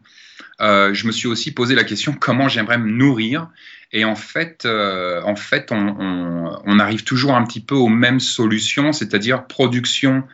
je 0.60 1.06
me 1.06 1.12
suis 1.12 1.28
aussi 1.28 1.52
posé 1.52 1.74
la 1.74 1.84
question 1.84 2.14
comment 2.14 2.48
j'aimerais 2.48 2.78
me 2.78 2.90
nourrir. 2.90 3.48
Et 3.92 4.04
en 4.04 4.16
fait, 4.16 4.66
en 4.66 5.36
fait 5.36 5.72
on, 5.72 6.78
arrive 6.78 7.04
toujours 7.04 7.34
un 7.34 7.44
petit 7.44 7.60
peu 7.60 7.74
aux 7.74 7.88
mêmes 7.88 8.20
solutions, 8.20 8.92
c'est-à-dire 8.92 9.46
production 9.46 10.24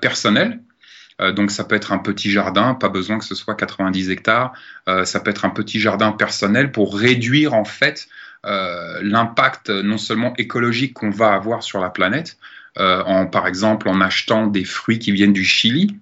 personnelle. 0.00 0.60
Euh, 1.20 1.32
donc 1.32 1.50
ça 1.50 1.64
peut 1.64 1.74
être 1.74 1.92
un 1.92 1.98
petit 1.98 2.30
jardin, 2.30 2.74
pas 2.74 2.88
besoin 2.88 3.18
que 3.18 3.24
ce 3.24 3.34
soit 3.34 3.54
90 3.54 4.10
hectares. 4.10 4.52
Euh, 4.88 5.04
ça 5.04 5.20
peut 5.20 5.30
être 5.30 5.44
un 5.44 5.50
petit 5.50 5.80
jardin 5.80 6.12
personnel 6.12 6.72
pour 6.72 6.96
réduire 6.98 7.54
en 7.54 7.64
fait 7.64 8.08
l'impact 8.44 9.68
non 9.68 9.98
seulement 9.98 10.32
écologique 10.38 10.94
qu'on 10.94 11.10
va 11.10 11.34
avoir 11.34 11.62
sur 11.62 11.80
la 11.80 11.90
planète, 11.90 12.38
en, 12.78 13.26
par 13.26 13.46
exemple 13.46 13.90
en 13.90 14.00
achetant 14.00 14.46
des 14.46 14.64
fruits 14.64 14.98
qui 14.98 15.12
viennent 15.12 15.34
du 15.34 15.44
Chili, 15.44 15.98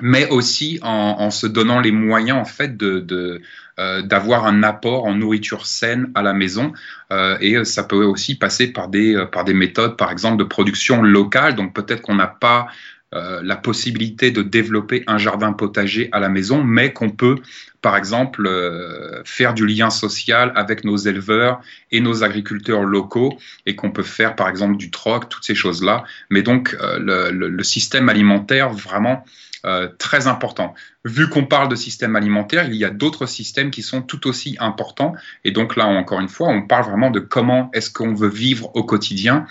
mais 0.00 0.28
aussi 0.28 0.78
en, 0.82 1.30
se 1.30 1.46
donnant 1.46 1.80
les 1.80 1.90
moyens 1.90 2.38
en 2.38 2.44
fait 2.44 2.76
de, 2.76 3.40
euh, 3.78 4.02
d'avoir 4.02 4.46
un 4.46 4.62
apport 4.62 5.06
en 5.06 5.14
nourriture 5.14 5.66
saine 5.66 6.10
à 6.14 6.22
la 6.22 6.32
maison 6.32 6.72
euh, 7.12 7.36
et 7.40 7.64
ça 7.64 7.84
peut 7.84 8.04
aussi 8.04 8.36
passer 8.36 8.72
par 8.72 8.88
des 8.88 9.14
euh, 9.14 9.26
par 9.26 9.44
des 9.44 9.54
méthodes 9.54 9.96
par 9.96 10.12
exemple 10.12 10.36
de 10.36 10.44
production 10.44 11.02
locale 11.02 11.54
donc 11.54 11.74
peut-être 11.74 12.02
qu'on 12.02 12.14
n'a 12.14 12.26
pas 12.26 12.68
euh, 13.14 13.40
la 13.42 13.56
possibilité 13.56 14.30
de 14.30 14.42
développer 14.42 15.02
un 15.06 15.18
jardin 15.18 15.52
potager 15.52 16.08
à 16.12 16.20
la 16.20 16.28
maison, 16.28 16.62
mais 16.62 16.92
qu'on 16.92 17.10
peut, 17.10 17.36
par 17.80 17.96
exemple, 17.96 18.46
euh, 18.46 19.22
faire 19.24 19.54
du 19.54 19.66
lien 19.66 19.88
social 19.88 20.52
avec 20.54 20.84
nos 20.84 20.96
éleveurs 20.96 21.60
et 21.90 22.00
nos 22.00 22.22
agriculteurs 22.22 22.84
locaux, 22.84 23.38
et 23.64 23.74
qu'on 23.76 23.90
peut 23.90 24.02
faire, 24.02 24.36
par 24.36 24.48
exemple, 24.48 24.76
du 24.76 24.90
troc, 24.90 25.28
toutes 25.28 25.44
ces 25.44 25.54
choses-là. 25.54 26.04
Mais 26.28 26.42
donc, 26.42 26.76
euh, 26.80 26.98
le, 26.98 27.30
le, 27.30 27.48
le, 27.48 27.62
système 27.62 28.08
alimentaire, 28.08 28.70
vraiment, 28.70 29.24
euh, 29.64 29.88
très 29.98 30.28
important. 30.28 30.72
Vu 31.04 31.28
qu'on 31.28 31.44
parle 31.44 31.68
de 31.68 31.74
système 31.74 32.14
alimentaire, 32.14 32.68
il 32.68 32.76
y 32.76 32.84
a 32.84 32.90
d'autres 32.90 33.26
systèmes 33.26 33.72
qui 33.72 33.82
sont 33.82 34.02
tout 34.02 34.28
aussi 34.28 34.56
importants. 34.60 35.14
Et 35.44 35.50
donc 35.50 35.74
là, 35.74 35.86
encore 35.86 36.20
une 36.20 36.28
fois, 36.28 36.48
on 36.48 36.62
parle 36.62 36.84
vraiment 36.84 37.10
de 37.10 37.18
comment 37.18 37.68
est-ce 37.72 37.90
qu'on 37.90 38.14
veut 38.14 38.28
vivre 38.28 38.70
au 38.76 38.84
quotidien. 38.84 39.46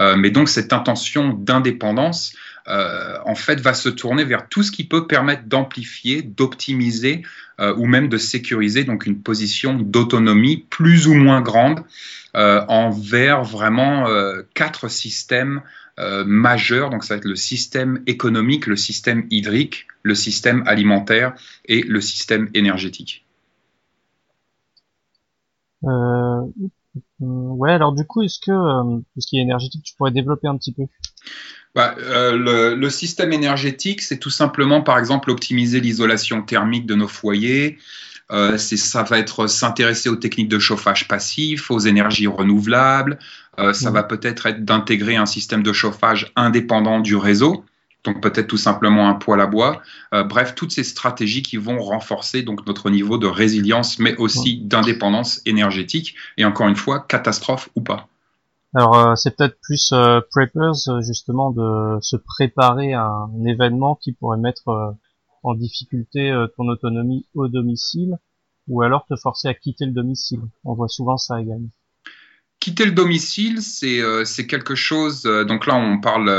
Euh, 0.00 0.16
mais 0.16 0.30
donc 0.30 0.48
cette 0.48 0.72
intention 0.72 1.28
d'indépendance, 1.28 2.34
euh, 2.68 3.16
en 3.24 3.34
fait, 3.34 3.60
va 3.60 3.74
se 3.74 3.88
tourner 3.88 4.24
vers 4.24 4.48
tout 4.48 4.62
ce 4.62 4.70
qui 4.70 4.84
peut 4.84 5.06
permettre 5.06 5.44
d'amplifier, 5.46 6.22
d'optimiser 6.22 7.22
euh, 7.60 7.74
ou 7.76 7.86
même 7.86 8.08
de 8.08 8.18
sécuriser 8.18 8.84
donc 8.84 9.06
une 9.06 9.22
position 9.22 9.74
d'autonomie 9.74 10.66
plus 10.70 11.06
ou 11.06 11.14
moins 11.14 11.40
grande 11.40 11.84
euh, 12.34 12.64
envers 12.68 13.42
vraiment 13.42 14.06
quatre 14.54 14.88
systèmes 14.88 15.62
euh, 15.98 16.24
majeurs. 16.24 16.90
Donc, 16.90 17.04
ça 17.04 17.14
va 17.14 17.18
être 17.18 17.26
le 17.26 17.36
système 17.36 18.02
économique, 18.06 18.66
le 18.66 18.76
système 18.76 19.26
hydrique, 19.30 19.86
le 20.02 20.14
système 20.14 20.62
alimentaire 20.66 21.34
et 21.66 21.82
le 21.82 22.00
système 22.00 22.48
énergétique. 22.54 23.26
Euh, 25.84 26.40
ouais, 27.20 27.72
alors 27.72 27.92
du 27.92 28.04
coup, 28.06 28.22
est-ce 28.22 28.38
que 28.40 28.52
euh, 28.52 29.00
tout 29.12 29.20
ce 29.20 29.26
qui 29.26 29.38
est 29.38 29.42
énergétique, 29.42 29.82
tu 29.84 29.94
pourrais 29.96 30.12
développer 30.12 30.48
un 30.48 30.56
petit 30.56 30.72
peu? 30.72 30.84
Bah, 31.74 31.94
euh, 31.98 32.36
le, 32.36 32.74
le, 32.74 32.90
système 32.90 33.32
énergétique, 33.32 34.02
c'est 34.02 34.18
tout 34.18 34.30
simplement, 34.30 34.82
par 34.82 34.98
exemple, 34.98 35.30
optimiser 35.30 35.80
l'isolation 35.80 36.42
thermique 36.42 36.86
de 36.86 36.94
nos 36.94 37.08
foyers. 37.08 37.78
Euh, 38.32 38.56
ça 38.56 39.02
va 39.02 39.18
être 39.18 39.46
s'intéresser 39.46 40.08
aux 40.08 40.16
techniques 40.16 40.48
de 40.48 40.58
chauffage 40.58 41.06
passif, 41.06 41.70
aux 41.70 41.78
énergies 41.78 42.26
renouvelables. 42.26 43.18
Euh, 43.58 43.72
ça 43.74 43.90
mmh. 43.90 43.94
va 43.94 44.02
peut-être 44.04 44.46
être, 44.46 44.46
être 44.46 44.64
d'intégrer 44.64 45.16
un 45.16 45.26
système 45.26 45.62
de 45.62 45.72
chauffage 45.72 46.32
indépendant 46.36 47.00
du 47.00 47.14
réseau. 47.14 47.64
Donc 48.04 48.20
peut-être 48.20 48.48
tout 48.48 48.56
simplement 48.56 49.08
un 49.08 49.14
poêle 49.14 49.40
à 49.40 49.46
bois. 49.46 49.82
Euh, 50.14 50.24
bref, 50.24 50.54
toutes 50.54 50.72
ces 50.72 50.82
stratégies 50.82 51.42
qui 51.42 51.56
vont 51.56 51.78
renforcer 51.78 52.42
donc 52.42 52.66
notre 52.66 52.90
niveau 52.90 53.18
de 53.18 53.26
résilience, 53.26 53.98
mais 53.98 54.16
aussi 54.16 54.56
d'indépendance 54.56 55.40
énergétique. 55.44 56.16
Et 56.36 56.44
encore 56.44 56.68
une 56.68 56.76
fois, 56.76 57.04
catastrophe 57.08 57.68
ou 57.76 57.82
pas. 57.82 58.08
Alors 58.74 58.96
euh, 58.96 59.14
c'est 59.16 59.36
peut-être 59.36 59.58
plus 59.60 59.90
euh, 59.92 60.20
preppers 60.30 60.88
euh, 60.88 61.02
justement 61.02 61.50
de 61.50 61.98
se 62.00 62.16
préparer 62.16 62.94
à 62.94 63.04
un 63.04 63.44
événement 63.44 63.96
qui 63.96 64.12
pourrait 64.12 64.38
mettre 64.38 64.96
en 65.42 65.54
difficulté 65.54 66.32
ton 66.56 66.68
autonomie 66.68 67.26
au 67.34 67.48
domicile 67.48 68.16
ou 68.68 68.82
alors 68.82 69.04
te 69.06 69.16
forcer 69.16 69.48
à 69.48 69.54
quitter 69.54 69.84
le 69.86 69.92
domicile. 69.92 70.40
On 70.64 70.74
voit 70.74 70.88
souvent 70.88 71.16
ça 71.16 71.40
également. 71.40 71.68
Quitter 72.60 72.84
le 72.84 72.92
domicile, 72.92 73.60
c'est 73.60 74.46
quelque 74.46 74.76
chose. 74.76 75.24
donc 75.24 75.66
là, 75.66 75.74
on 75.74 76.00
parle 76.00 76.30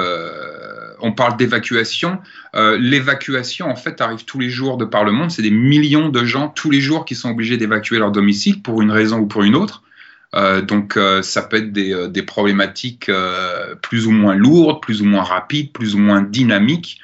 on 1.01 1.11
parle 1.11 1.35
d'évacuation. 1.35 2.19
L'évacuation, 2.53 3.67
en 3.67 3.75
fait, 3.75 3.99
arrive 3.99 4.23
tous 4.23 4.39
les 4.39 4.49
jours 4.49 4.77
de 4.77 4.85
par 4.85 5.03
le 5.03 5.11
monde. 5.11 5.31
C'est 5.31 5.41
des 5.41 5.51
millions 5.51 6.07
de 6.07 6.23
gens 6.23 6.47
tous 6.47 6.71
les 6.71 6.79
jours 6.79 7.03
qui 7.03 7.15
sont 7.15 7.31
obligés 7.31 7.57
d'évacuer 7.57 7.99
leur 7.99 8.13
domicile 8.13 8.61
pour 8.61 8.81
une 8.81 8.91
raison 8.91 9.19
ou 9.19 9.27
pour 9.27 9.43
une 9.43 9.55
autre. 9.55 9.82
Euh, 10.33 10.61
donc 10.61 10.97
euh, 10.97 11.21
ça 11.21 11.43
peut 11.43 11.57
être 11.57 11.71
des, 11.71 11.93
euh, 11.93 12.07
des 12.07 12.23
problématiques 12.23 13.11
plus 13.81 14.07
ou 14.07 14.11
moins 14.11 14.35
lourdes, 14.35 14.81
plus 14.81 15.01
ou 15.01 15.05
moins 15.05 15.23
rapides, 15.23 15.71
plus 15.71 15.95
ou 15.95 15.99
moins 15.99 16.21
dynamiques. 16.21 16.99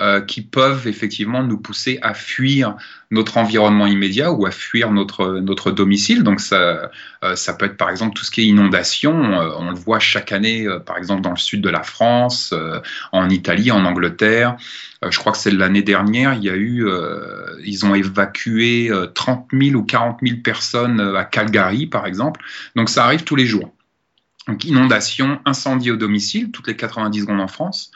Euh, 0.00 0.20
qui 0.20 0.42
peuvent 0.42 0.88
effectivement 0.88 1.44
nous 1.44 1.56
pousser 1.56 2.00
à 2.02 2.14
fuir 2.14 2.74
notre 3.12 3.36
environnement 3.36 3.86
immédiat 3.86 4.32
ou 4.32 4.44
à 4.44 4.50
fuir 4.50 4.90
notre, 4.90 5.38
notre 5.38 5.70
domicile. 5.70 6.24
Donc 6.24 6.40
ça, 6.40 6.90
euh, 7.22 7.36
ça 7.36 7.54
peut 7.54 7.66
être 7.66 7.76
par 7.76 7.90
exemple 7.90 8.16
tout 8.16 8.24
ce 8.24 8.32
qui 8.32 8.40
est 8.40 8.46
inondation. 8.46 9.40
Euh, 9.40 9.50
on 9.56 9.70
le 9.70 9.76
voit 9.76 10.00
chaque 10.00 10.32
année, 10.32 10.66
par 10.84 10.98
exemple 10.98 11.22
dans 11.22 11.30
le 11.30 11.36
sud 11.36 11.60
de 11.60 11.68
la 11.68 11.84
France, 11.84 12.52
en 13.12 13.30
Italie, 13.30 13.70
en 13.70 13.84
Angleterre. 13.84 14.56
je 15.08 15.16
crois 15.16 15.30
que 15.30 15.38
c'est 15.38 15.52
l'année 15.52 15.82
dernière, 15.82 16.34
il 16.34 16.42
y 16.42 16.50
a 16.50 16.56
eu, 16.56 16.84
ils 17.64 17.86
ont 17.86 17.94
évacué 17.94 18.90
30 19.14 19.46
000 19.52 19.76
ou 19.76 19.84
40 19.84 20.18
000 20.26 20.40
personnes 20.42 21.00
à 21.16 21.24
Calgary, 21.24 21.86
par 21.86 22.06
exemple. 22.06 22.40
Donc 22.74 22.88
ça 22.88 23.04
arrive 23.04 23.22
tous 23.22 23.36
les 23.36 23.46
jours. 23.46 23.72
Donc 24.48 24.64
inondation, 24.64 25.40
incendie 25.44 25.90
au 25.90 25.96
domicile, 25.96 26.50
toutes 26.50 26.66
les 26.66 26.76
90 26.76 27.22
secondes 27.22 27.40
en 27.40 27.48
France. 27.48 27.90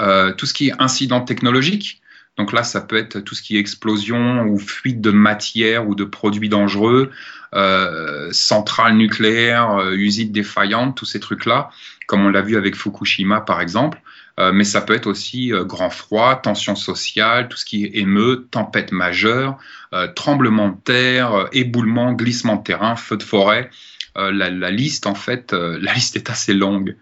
Euh, 0.00 0.32
tout 0.32 0.46
ce 0.46 0.54
qui 0.54 0.68
est 0.68 0.74
incident 0.78 1.20
technologique. 1.20 2.00
Donc 2.36 2.52
là, 2.52 2.64
ça 2.64 2.80
peut 2.80 2.96
être 2.96 3.20
tout 3.20 3.36
ce 3.36 3.42
qui 3.42 3.56
est 3.56 3.60
explosion 3.60 4.42
ou 4.42 4.58
fuite 4.58 5.00
de 5.00 5.12
matière 5.12 5.88
ou 5.88 5.94
de 5.94 6.02
produits 6.02 6.48
dangereux, 6.48 7.12
euh, 7.54 8.28
centrales 8.32 8.96
nucléaires, 8.96 9.70
euh, 9.78 9.92
usines 9.92 10.32
défaillantes, 10.32 10.96
tous 10.96 11.04
ces 11.04 11.20
trucs-là, 11.20 11.70
comme 12.08 12.26
on 12.26 12.30
l'a 12.30 12.42
vu 12.42 12.56
avec 12.56 12.74
Fukushima 12.74 13.40
par 13.40 13.60
exemple. 13.60 14.00
Euh, 14.40 14.52
mais 14.52 14.64
ça 14.64 14.80
peut 14.80 14.94
être 14.94 15.06
aussi 15.06 15.52
euh, 15.52 15.64
grand 15.64 15.90
froid, 15.90 16.34
tension 16.36 16.74
sociale, 16.74 17.48
tout 17.48 17.56
ce 17.56 17.64
qui 17.64 17.84
est 17.84 18.06
tempête 18.50 18.90
majeure, 18.90 19.58
euh, 19.92 20.08
tremblement 20.08 20.70
de 20.70 20.76
terre, 20.82 21.48
éboulement, 21.52 22.12
glissement 22.12 22.56
de 22.56 22.64
terrain, 22.64 22.96
feu 22.96 23.16
de 23.16 23.22
forêt. 23.22 23.70
La, 24.16 24.50
la, 24.50 24.70
liste, 24.70 25.06
en 25.06 25.14
fait, 25.14 25.52
la 25.52 25.92
liste 25.94 26.16
est 26.16 26.30
assez 26.30 26.54
longue. 26.54 26.96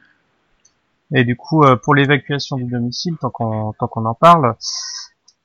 Et 1.14 1.25
du 1.25 1.37
coup, 1.37 1.62
euh, 1.62 1.76
pour 1.76 1.95
l'évacuation 1.95 2.57
du 2.57 2.64
domicile, 2.64 3.16
tant 3.21 3.31
qu'on 3.31 3.73
tant 3.75 3.87
qu'on 3.87 4.07
en 4.07 4.14
parle, 4.14 4.57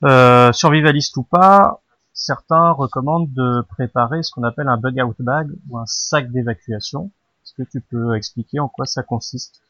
euh, 0.04 0.52
survivaliste 0.54 1.18
ou 1.18 1.24
pas, 1.24 1.82
certains 2.14 2.72
recommandent 2.72 3.32
de 3.34 3.62
préparer 3.70 4.24
ce 4.24 4.32
qu'on 4.32 4.44
appelle 4.44 4.70
un 4.70 4.78
bug 4.78 5.02
out 5.04 5.16
bag 5.20 5.50
ou 5.70 5.78
un 5.78 5.86
sac 5.86 6.32
d'évacuation. 6.32 7.12
Est-ce 7.44 7.54
que 7.64 7.70
tu 7.70 7.82
peux 7.82 8.16
expliquer 8.16 8.60
en 8.60 8.70
quoi 8.70 8.86
ça 8.86 9.04
consiste? 9.04 9.62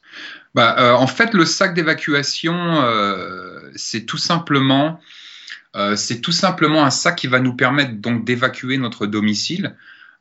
Bah, 0.53 0.75
euh, 0.79 0.93
En 0.93 1.07
fait, 1.07 1.33
le 1.33 1.45
sac 1.45 1.73
d'évacuation, 1.73 2.55
euh, 2.81 3.71
c'est 3.75 4.05
tout 4.05 4.17
simplement 4.17 4.99
euh, 5.75 5.95
c'est 5.95 6.21
tout 6.21 6.31
simplement 6.31 6.83
un 6.83 6.89
sac 6.89 7.17
qui 7.17 7.27
va 7.27 7.39
nous 7.39 7.53
permettre 7.53 7.93
donc 7.95 8.25
d'évacuer 8.25 8.77
notre 8.77 9.05
domicile 9.05 9.75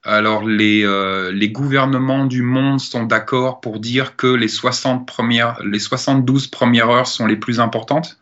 alors 0.07 0.45
les, 0.45 0.85
euh, 0.85 1.33
les 1.33 1.51
gouvernements 1.51 2.27
du 2.27 2.43
monde 2.43 2.79
sont 2.81 3.03
d'accord 3.03 3.61
pour 3.61 3.81
dire 3.81 4.15
que 4.15 4.29
les, 4.29 4.49
60 4.49 5.07
premières, 5.07 5.61
les 5.65 5.81
72 5.81 6.47
premières 6.47 6.89
heures 6.89 7.07
sont 7.09 7.27
les 7.27 7.37
plus 7.37 7.59
importantes. 7.59 8.19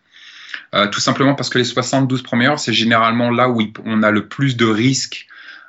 Euh, 0.74 0.88
tout 0.88 1.00
simplement 1.00 1.34
parce 1.34 1.50
que 1.50 1.58
les 1.58 1.64
72 1.64 2.22
premières 2.22 2.52
heures, 2.52 2.58
c'est 2.58 2.72
généralement 2.72 3.30
là 3.30 3.50
où 3.50 3.60
on 3.84 4.02
a 4.02 4.10
le 4.10 4.26
plus 4.26 4.56
de 4.56 4.64
risques 4.64 5.26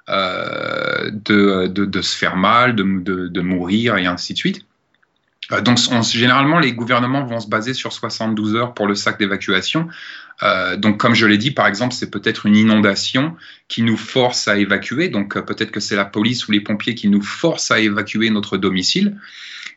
euh, 0.08 1.12
de, 1.12 1.68
de, 1.68 1.86
de, 1.86 2.02
se 2.02 2.16
faire 2.16 2.38
mal, 2.38 2.76
de, 2.76 2.84
de, 2.84 3.28
de, 3.28 3.42
mourir 3.42 3.98
et 3.98 4.06
ainsi 4.06 4.34
de 4.34 4.38
suite. 4.38 4.66
Euh, 5.52 5.62
donc 5.62 5.80
on, 5.92 6.02
généralement, 6.02 6.60
les 6.60 6.74
gouvernements 6.74 7.26
vont 7.26 7.40
se 7.40 7.48
baser 7.48 7.74
sur 7.74 7.94
72 7.94 8.56
heures 8.56 8.74
pour 8.74 8.88
le 8.88 8.96
sac 8.96 9.20
d'évacuation. 9.20 9.88
Euh, 10.44 10.76
donc, 10.76 11.00
comme 11.00 11.16
je 11.16 11.26
l'ai 11.26 11.38
dit, 11.38 11.52
par 11.52 11.68
exemple, 11.68 11.94
c'est 11.94 12.10
peut-être 12.10 12.46
une 12.46 12.56
inondation 12.56 13.36
qui 13.68 13.84
nous 13.84 13.98
force 13.98 14.48
à 14.48 14.58
évacuer. 14.58 15.10
Donc, 15.10 15.38
euh, 15.38 15.42
peut-être 15.42 15.72
que 15.72 15.80
c'est 15.80 15.96
la 15.96 16.06
police 16.06 16.48
ou 16.48 16.52
les 16.52 16.60
pompiers 16.60 16.96
qui 16.96 17.08
nous 17.08 17.22
forcent 17.22 17.72
à 17.72 17.80
évacuer 17.80 18.30
notre 18.30 18.58
domicile. 18.58 19.18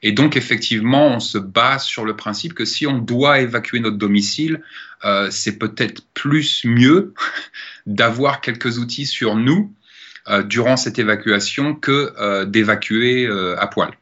Et 0.02 0.12
donc, 0.12 0.37
effectivement, 0.37 1.08
on 1.08 1.20
se 1.20 1.38
base 1.38 1.84
sur 1.84 2.04
le 2.04 2.16
principe 2.16 2.54
que 2.54 2.64
si 2.64 2.87
on 2.87 2.98
doit 2.98 3.40
évacuer 3.40 3.80
notre 3.80 3.96
domicile, 3.96 4.62
euh, 5.04 5.28
c'est 5.30 5.58
peut-être 5.58 6.02
plus 6.14 6.64
mieux 6.64 7.14
d'avoir 7.87 8.40
quelques 8.40 8.78
outils 8.78 9.06
sur 9.06 9.37
nous 9.37 9.72
euh, 10.28 10.42
durant 10.42 10.76
cette 10.76 10.98
évacuation 10.98 11.75
que 11.75 12.44
d'évacuer 12.44 13.28
à 13.58 13.66
poil. 13.68 13.92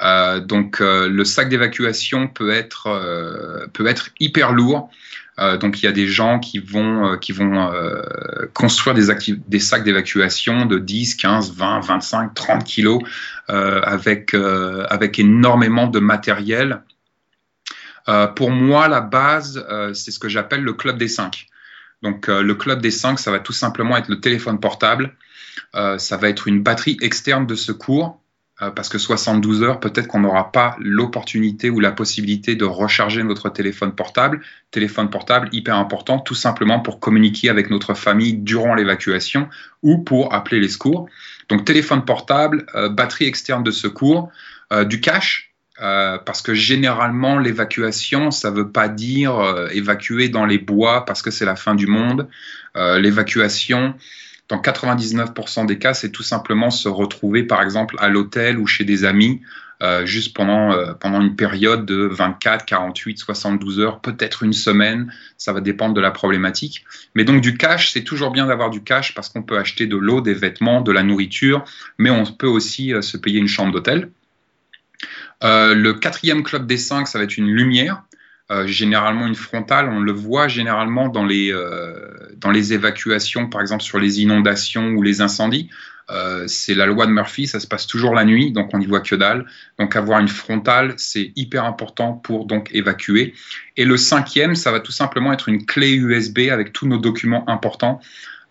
Donc, 0.00 0.80
le 0.80 1.24
sac 1.24 1.48
d'évacuation 1.48 2.28
peut 2.28 2.50
être 2.50 3.68
peut 3.72 3.86
être 3.86 4.10
hyper 4.20 4.52
lourd. 4.52 4.90
Euh, 5.40 5.56
donc 5.56 5.82
il 5.82 5.86
y 5.86 5.88
a 5.88 5.92
des 5.92 6.06
gens 6.06 6.38
qui 6.38 6.58
vont, 6.58 7.12
euh, 7.12 7.16
qui 7.16 7.32
vont 7.32 7.72
euh, 7.72 8.02
construire 8.52 8.94
des, 8.94 9.58
sacs 9.58 9.84
d'évacuation 9.84 10.66
de 10.66 10.78
10, 10.78 11.16
15, 11.16 11.52
20, 11.54 11.80
25, 11.80 12.34
30 12.34 12.64
kilos 12.64 13.02
avec, 13.48 14.34
avec 14.34 15.18
énormément 15.18 15.86
de 15.86 15.98
matériel. 15.98 16.82
pour 18.36 18.50
moi, 18.50 18.88
la 18.88 19.00
base, 19.00 19.64
c'est 19.92 20.10
ce 20.10 20.18
que 20.18 20.28
j'appelle 20.28 20.62
le 20.62 20.72
club 20.72 20.96
des 20.96 21.08
5. 21.08 21.46
Donc 22.02 22.28
le 22.28 22.54
club 22.54 22.80
des 22.80 22.90
5, 22.90 23.18
ça 23.18 23.30
va 23.30 23.38
tout 23.38 23.52
simplement 23.52 23.96
être 23.96 24.08
le 24.08 24.20
téléphone 24.20 24.60
portable, 24.60 25.14
ça 25.74 26.16
va 26.16 26.28
être 26.30 26.48
une 26.48 26.62
batterie 26.62 26.96
externe 27.02 27.46
de 27.46 27.54
secours, 27.54 28.23
euh, 28.23 28.23
parce 28.76 28.88
que 28.88 28.98
72 28.98 29.62
heures, 29.62 29.80
peut-être 29.80 30.06
qu'on 30.06 30.20
n'aura 30.20 30.52
pas 30.52 30.76
l'opportunité 30.78 31.70
ou 31.70 31.80
la 31.80 31.90
possibilité 31.90 32.54
de 32.54 32.64
recharger 32.64 33.24
notre 33.24 33.48
téléphone 33.48 33.92
portable. 33.92 34.42
Téléphone 34.70 35.10
portable, 35.10 35.48
hyper 35.50 35.76
important, 35.76 36.20
tout 36.20 36.36
simplement 36.36 36.78
pour 36.78 37.00
communiquer 37.00 37.48
avec 37.48 37.68
notre 37.68 37.94
famille 37.94 38.34
durant 38.34 38.74
l'évacuation 38.74 39.48
ou 39.82 39.98
pour 39.98 40.32
appeler 40.34 40.60
les 40.60 40.68
secours. 40.68 41.08
Donc 41.48 41.64
téléphone 41.64 42.04
portable, 42.04 42.66
euh, 42.76 42.88
batterie 42.88 43.26
externe 43.26 43.64
de 43.64 43.72
secours, 43.72 44.30
euh, 44.72 44.84
du 44.84 45.00
cash, 45.00 45.50
parce 45.76 46.40
que 46.40 46.54
généralement 46.54 47.36
l'évacuation, 47.36 48.30
ça 48.30 48.52
ne 48.52 48.56
veut 48.56 48.70
pas 48.70 48.86
dire 48.88 49.66
évacuer 49.72 50.28
dans 50.28 50.46
les 50.46 50.58
bois 50.58 51.04
parce 51.04 51.20
que 51.20 51.32
c'est 51.32 51.44
la 51.44 51.56
fin 51.56 51.74
du 51.74 51.88
monde. 51.88 52.28
l'évacuation, 52.76 53.94
dans 54.48 54.58
99% 54.58 55.66
des 55.66 55.78
cas, 55.78 55.94
c'est 55.94 56.10
tout 56.10 56.22
simplement 56.22 56.70
se 56.70 56.88
retrouver, 56.88 57.44
par 57.44 57.62
exemple, 57.62 57.96
à 57.98 58.08
l'hôtel 58.08 58.58
ou 58.58 58.66
chez 58.66 58.84
des 58.84 59.04
amis, 59.04 59.40
euh, 59.82 60.06
juste 60.06 60.36
pendant, 60.36 60.72
euh, 60.72 60.92
pendant 60.92 61.20
une 61.20 61.34
période 61.34 61.84
de 61.86 62.06
24, 62.10 62.64
48, 62.64 63.18
72 63.18 63.80
heures, 63.80 64.00
peut-être 64.00 64.42
une 64.42 64.52
semaine, 64.52 65.12
ça 65.38 65.52
va 65.52 65.60
dépendre 65.60 65.94
de 65.94 66.00
la 66.00 66.10
problématique. 66.10 66.84
Mais 67.14 67.24
donc 67.24 67.40
du 67.40 67.56
cash, 67.56 67.92
c'est 67.92 68.04
toujours 68.04 68.30
bien 68.30 68.46
d'avoir 68.46 68.70
du 68.70 68.82
cash 68.82 69.14
parce 69.14 69.30
qu'on 69.30 69.42
peut 69.42 69.58
acheter 69.58 69.86
de 69.86 69.96
l'eau, 69.96 70.20
des 70.20 70.34
vêtements, 70.34 70.80
de 70.80 70.92
la 70.92 71.02
nourriture, 71.02 71.64
mais 71.98 72.10
on 72.10 72.24
peut 72.24 72.46
aussi 72.46 72.94
euh, 72.94 73.00
se 73.00 73.16
payer 73.16 73.38
une 73.38 73.48
chambre 73.48 73.72
d'hôtel. 73.72 74.10
le 75.42 75.92
quatrième 75.92 76.42
club 76.42 76.66
des 76.66 76.78
cinq, 76.78 77.08
ça 77.08 77.18
va 77.18 77.24
être 77.24 77.36
une 77.36 77.48
lumière. 77.48 78.02
Généralement 78.66 79.26
une 79.26 79.34
frontale. 79.34 79.88
On 79.90 80.00
le 80.00 80.12
voit 80.12 80.48
généralement 80.48 81.08
dans 81.08 81.24
les, 81.24 81.52
dans 82.38 82.50
les 82.50 82.72
évacuations, 82.72 83.48
par 83.48 83.60
exemple 83.60 83.82
sur 83.82 83.98
les 83.98 84.20
inondations 84.20 84.88
ou 84.90 85.02
les 85.02 85.20
incendies. 85.20 85.70
Euh, 86.10 86.44
c'est 86.46 86.74
la 86.74 86.84
loi 86.86 87.06
de 87.06 87.12
Murphy, 87.12 87.46
ça 87.46 87.60
se 87.60 87.66
passe 87.66 87.86
toujours 87.86 88.14
la 88.14 88.24
nuit, 88.24 88.52
donc 88.52 88.70
on 88.74 88.78
n'y 88.78 88.86
voit 88.86 89.00
que 89.00 89.14
dalle. 89.14 89.46
Donc 89.78 89.96
avoir 89.96 90.20
une 90.20 90.28
frontale, 90.28 90.94
c'est 90.98 91.32
hyper 91.34 91.64
important 91.64 92.12
pour 92.12 92.44
donc 92.46 92.70
évacuer. 92.72 93.34
Et 93.76 93.84
le 93.84 93.96
cinquième, 93.96 94.54
ça 94.54 94.70
va 94.70 94.80
tout 94.80 94.92
simplement 94.92 95.32
être 95.32 95.48
une 95.48 95.64
clé 95.64 95.94
USB 95.94 96.50
avec 96.50 96.72
tous 96.72 96.86
nos 96.86 96.98
documents 96.98 97.48
importants. 97.48 98.00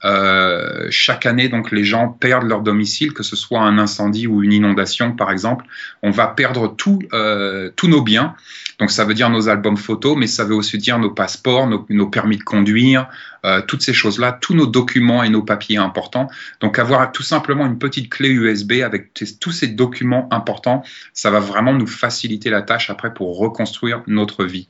Euh, 0.06 0.88
chaque 0.90 1.26
année, 1.26 1.50
donc, 1.50 1.72
les 1.72 1.84
gens 1.84 2.10
perdent 2.10 2.48
leur 2.48 2.62
domicile, 2.62 3.14
que 3.14 3.24
ce 3.24 3.36
soit 3.36 3.62
un 3.62 3.78
incendie 3.78 4.28
ou 4.28 4.44
une 4.44 4.54
inondation, 4.54 5.14
par 5.14 5.32
exemple. 5.32 5.66
On 6.02 6.12
va 6.12 6.28
perdre 6.28 6.76
euh, 7.14 7.72
tous 7.76 7.88
nos 7.88 8.02
biens. 8.02 8.36
Donc, 8.80 8.92
ça 8.92 9.06
veut 9.06 9.14
dire 9.14 9.30
nos 9.30 9.50
albums 9.50 9.78
photos, 9.78 10.18
mais 10.18 10.28
ça 10.28 10.44
veut 10.44 10.56
aussi 10.56 10.78
dire 10.78 11.00
nos 11.00 11.12
passeports, 11.12 11.68
nos, 11.68 12.08
permis 12.08 12.38
de 12.38 12.44
conduire, 12.44 13.08
euh, 13.46 13.62
toutes 13.62 13.82
ces 13.82 13.94
choses-là, 13.94 14.38
tous 14.42 14.54
nos 14.54 14.66
documents 14.66 15.24
et 15.24 15.30
nos 15.30 15.44
papiers 15.44 15.78
importants. 15.78 16.28
Donc, 16.60 16.80
avoir 16.80 17.12
tout 17.12 17.24
simplement 17.24 17.66
une 17.66 17.78
petite 17.78 18.10
clé 18.10 18.30
USB 18.30 18.82
avec 18.84 19.14
tous 19.40 19.52
ces 19.52 19.68
documents 19.68 20.28
importants, 20.32 20.84
ça 21.14 21.32
va 21.32 21.40
vraiment 21.40 21.74
nous 21.74 21.88
faciliter 21.88 22.50
la 22.50 22.62
tâche 22.62 22.90
après 22.90 23.14
pour 23.14 23.38
reconstruire 23.38 24.02
notre 24.08 24.44
vie. 24.44 24.68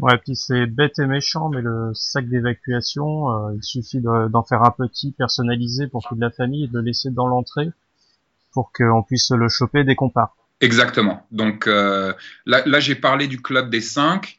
Ouais, 0.00 0.16
puis 0.16 0.34
c'est 0.34 0.64
bête 0.64 0.98
et 0.98 1.04
méchant, 1.04 1.50
mais 1.50 1.60
le 1.60 1.90
sac 1.92 2.26
d'évacuation, 2.26 3.30
euh, 3.30 3.54
il 3.54 3.62
suffit 3.62 4.00
d'en 4.00 4.42
faire 4.42 4.62
un 4.62 4.70
petit 4.70 5.12
personnalisé 5.12 5.88
pour 5.88 6.02
toute 6.08 6.18
la 6.18 6.30
famille 6.30 6.64
et 6.64 6.68
de 6.68 6.78
le 6.78 6.80
laisser 6.80 7.10
dans 7.10 7.26
l'entrée 7.26 7.68
pour 8.52 8.72
qu'on 8.72 9.02
puisse 9.02 9.30
le 9.30 9.48
choper 9.50 9.84
dès 9.84 9.94
qu'on 9.94 10.08
part. 10.08 10.34
Exactement. 10.62 11.26
Donc 11.32 11.66
euh, 11.66 12.14
là, 12.46 12.80
j'ai 12.80 12.94
parlé 12.94 13.28
du 13.28 13.42
club 13.42 13.68
des 13.68 13.82
cinq. 13.82 14.38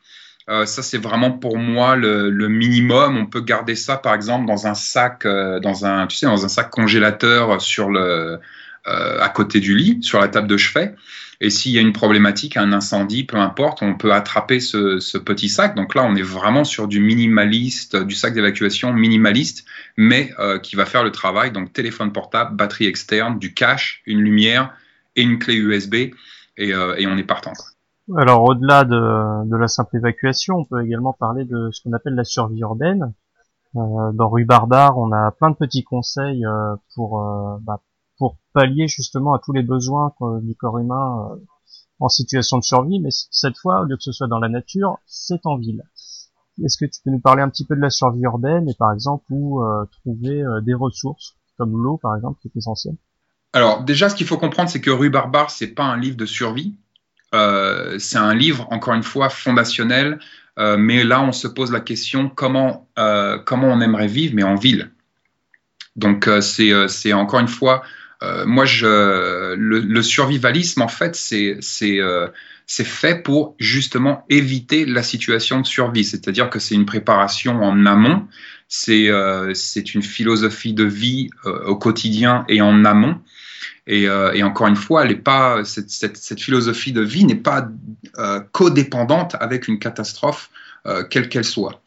Euh, 0.50 0.66
ça, 0.66 0.82
c'est 0.82 0.98
vraiment 0.98 1.32
pour 1.32 1.60
moi 1.60 1.96
le, 1.96 2.32
le, 2.32 2.48
minimum. 2.48 3.18
On 3.18 3.28
peut 3.28 3.42
garder 3.42 3.76
ça, 3.76 3.98
par 3.98 4.16
exemple, 4.16 4.48
dans 4.48 4.66
un 4.66 4.74
sac, 4.74 5.28
dans 5.28 5.86
un, 5.86 6.08
tu 6.08 6.18
sais, 6.18 6.26
dans 6.26 6.44
un 6.44 6.50
sac 6.50 6.72
congélateur 6.72 7.62
sur 7.62 7.92
le, 7.92 8.40
à 8.86 9.30
côté 9.30 9.60
du 9.60 9.76
lit, 9.76 10.02
sur 10.02 10.20
la 10.20 10.28
table 10.28 10.48
de 10.48 10.58
chevet. 10.58 10.96
Et 11.44 11.50
s'il 11.50 11.72
y 11.72 11.80
a 11.80 11.82
une 11.82 11.92
problématique, 11.92 12.56
un 12.56 12.72
incendie, 12.72 13.24
peu 13.24 13.38
importe, 13.38 13.82
on 13.82 13.96
peut 13.96 14.14
attraper 14.14 14.60
ce, 14.60 15.18
petit 15.18 15.50
sac. 15.50 15.76
Donc 15.76 15.96
là, 15.96 16.04
on 16.04 16.16
est 16.16 16.22
vraiment 16.22 16.64
sur 16.64 16.88
du 16.88 17.00
minimaliste, 17.00 17.96
du 17.96 18.14
sac 18.14 18.36
d'évacuation 18.36 18.94
minimaliste, 18.94 19.66
mais 19.98 20.30
euh, 20.38 20.60
qui 20.60 20.76
va 20.76 20.86
faire 20.86 21.04
le 21.04 21.12
travail. 21.12 21.52
Donc 21.52 21.74
téléphone 21.74 22.14
portable, 22.14 22.56
batterie 22.56 22.86
externe, 22.86 23.40
du 23.40 23.56
cash, 23.56 24.04
une 24.06 24.20
lumière 24.20 24.72
et 25.16 25.24
une 25.24 25.40
clé 25.40 25.56
USB, 25.56 25.96
et, 26.58 26.74
euh, 26.76 26.96
on 27.08 27.18
est 27.18 27.24
partant. 27.24 27.54
Alors 28.16 28.44
au-delà 28.44 28.84
de, 28.84 29.58
la 29.58 29.68
simple 29.68 29.98
évacuation, 29.98 30.58
on 30.58 30.66
peut 30.66 30.86
également 30.86 31.14
parler 31.14 31.46
de 31.46 31.70
ce 31.72 31.82
qu'on 31.82 31.94
appelle 31.94 32.14
la 32.14 32.24
survie 32.24 32.60
urbaine. 32.60 33.14
Euh, 33.76 34.12
dans 34.14 34.30
Rue 34.30 34.46
Barbare, 34.46 35.00
on 35.00 35.12
a 35.12 35.32
plein 35.32 35.50
de 35.50 35.56
petits 35.56 35.84
conseils 35.84 36.46
pour 36.94 37.60
bah, 37.62 37.80
pour 38.22 38.38
pallier 38.54 38.88
justement 38.88 39.34
à 39.34 39.40
tous 39.44 39.52
les 39.52 39.64
besoins 39.64 40.14
du 40.44 40.56
corps 40.56 40.78
humain 40.78 41.32
euh, 41.32 41.38
en 42.00 42.08
situation 42.08 42.60
de 42.60 42.64
survie, 42.64 43.00
mais 43.00 43.10
cette 43.10 43.58
fois, 43.58 43.82
au 43.82 43.86
lieu 43.86 43.98
que 43.98 44.04
ce 44.04 44.12
soit 44.12 44.28
dans 44.28 44.38
la 44.38 44.48
nature, 44.48 45.00
c'est 45.08 45.44
en 45.46 45.58
ville. 45.58 45.82
Est-ce 46.64 46.78
que 46.78 46.86
tu 46.86 47.02
peux 47.04 47.10
nous 47.10 47.20
parler 47.20 47.42
un 47.42 47.50
petit 47.50 47.66
peu 47.66 47.76
de 47.76 47.82
la 47.82 47.90
survie 47.90 48.22
urbaine 48.22 48.70
et 48.70 48.76
par 48.78 48.94
exemple 48.94 49.26
où 49.32 49.64
euh, 49.64 49.86
trouver 50.04 50.40
euh, 50.44 50.62
des 50.62 50.76
ressources 50.76 51.34
comme 51.58 51.72
l'eau 51.72 51.98
par 51.98 52.16
exemple 52.16 52.38
qui 52.44 52.50
est 52.50 52.56
essentielle? 52.56 52.96
Alors 53.54 53.84
déjà, 53.84 54.08
ce 54.08 54.14
qu'il 54.14 54.28
faut 54.28 54.38
comprendre, 54.38 54.70
c'est 54.70 54.82
que 54.82 54.92
Rue 54.92 55.10
Barbare, 55.10 55.50
c'est 55.50 55.74
pas 55.74 55.86
un 55.86 55.98
livre 55.98 56.16
de 56.16 56.28
survie, 56.28 56.76
c'est 57.34 58.20
un 58.20 58.36
livre 58.36 58.68
encore 58.70 58.94
une 58.94 59.04
fois 59.04 59.30
fondationnel, 59.30 60.20
mais 60.58 61.04
là 61.04 61.22
on 61.22 61.32
se 61.32 61.48
pose 61.48 61.72
la 61.72 61.80
question 61.80 62.30
comment 62.30 62.88
comment 63.46 63.68
on 63.68 63.82
aimerait 63.82 64.08
vivre, 64.08 64.36
mais 64.36 64.44
en 64.44 64.56
ville. 64.56 64.92
Donc 65.96 66.30
c'est 66.42 67.14
encore 67.14 67.40
une 67.40 67.48
fois 67.48 67.84
euh, 68.24 68.46
moi, 68.46 68.66
je, 68.66 69.56
le, 69.56 70.02
survivalisme, 70.02 70.82
en 70.82 70.88
fait, 70.88 71.16
c'est 71.16 71.60
euh, 72.00 72.28
fait 72.68 73.24
pour 73.24 73.56
justement 73.60 74.26
éviter 74.30 74.86
la 74.86 75.04
situation 75.04 75.60
de 75.62 75.66
survie. 75.66 76.06
C'est-à-dire 76.06 76.50
que 76.50 76.60
c'est 76.60 76.76
une 76.76 76.86
préparation 76.86 77.62
en 77.64 77.86
amont, 77.86 78.28
c'est 78.68 79.10
euh, 79.10 79.54
une 79.94 80.04
philosophie 80.04 80.74
de 80.74 80.84
vie 80.84 81.30
au 81.46 81.76
quotidien 81.76 82.46
et 82.48 82.62
en 82.62 82.86
amont. 82.86 83.20
Et, 83.88 84.04
et 84.04 84.44
encore 84.44 84.68
une 84.68 84.76
fois, 84.76 85.04
elle 85.04 85.12
est 85.12 85.16
pas, 85.16 85.66
cette, 85.66 85.90
cette, 85.90 86.16
cette, 86.16 86.40
philosophie 86.40 86.94
de 86.94 87.02
vie 87.02 87.26
n'est 87.26 87.36
pas 87.36 87.68
codépendante 88.52 89.36
avec 89.40 89.68
une 89.68 89.80
catastrophe, 89.80 90.52
quelle 91.10 91.28
qu'elle 91.28 91.44
soit. 91.44 91.82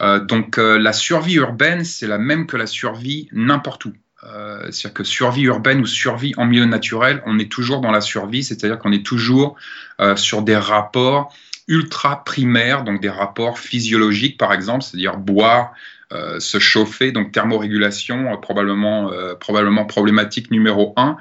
donc 0.00 0.58
la 0.58 0.92
survie 0.92 1.36
urbaine, 1.36 1.84
c'est 1.84 2.06
la 2.06 2.18
même 2.18 2.46
que 2.46 2.58
la 2.58 2.66
survie 2.66 3.28
n'importe 3.32 3.86
où. 3.86 3.92
Euh, 4.24 4.64
c'est-à-dire 4.70 4.94
que 4.94 5.04
survie 5.04 5.42
urbaine 5.42 5.80
ou 5.80 5.86
survie 5.86 6.34
en 6.36 6.44
milieu 6.44 6.66
naturel, 6.66 7.22
on 7.24 7.38
est 7.38 7.50
toujours 7.50 7.80
dans 7.80 7.90
la 7.90 8.02
survie, 8.02 8.44
c'est-à-dire 8.44 8.78
qu'on 8.78 8.92
est 8.92 9.04
toujours 9.04 9.56
euh, 10.00 10.14
sur 10.16 10.42
des 10.42 10.56
rapports 10.56 11.34
ultra 11.68 12.22
primaires, 12.24 12.84
donc 12.84 13.00
des 13.00 13.08
rapports 13.08 13.58
physiologiques 13.58 14.36
par 14.36 14.52
exemple, 14.52 14.82
c'est-à-dire 14.82 15.16
boire, 15.16 15.72
euh, 16.12 16.38
se 16.40 16.58
chauffer, 16.58 17.12
donc 17.12 17.32
thermorégulation, 17.32 18.36
probablement, 18.38 19.10
probablement 19.38 19.86
problématique 19.86 20.50
numéro 20.50 20.92
un, 20.96 21.16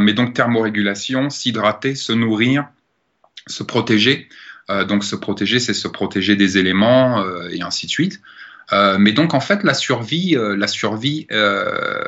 mais 0.00 0.14
donc 0.14 0.34
thermorégulation, 0.34 1.30
s'hydrater, 1.30 1.94
se 1.94 2.12
nourrir, 2.12 2.66
se 3.46 3.62
protéger. 3.62 4.28
donc 4.88 5.04
se 5.04 5.16
protéger, 5.16 5.60
c'est 5.60 5.74
se 5.74 5.88
protéger 5.88 6.36
des 6.36 6.56
éléments 6.56 7.22
et 7.50 7.60
ainsi 7.62 7.86
de 7.86 7.90
suite. 7.90 8.22
Euh, 8.72 8.96
mais 8.98 9.12
donc 9.12 9.34
en 9.34 9.40
fait 9.40 9.64
la 9.64 9.74
survie, 9.74 10.36
euh, 10.36 10.56
la 10.56 10.66
survie, 10.66 11.26
euh, 11.32 12.02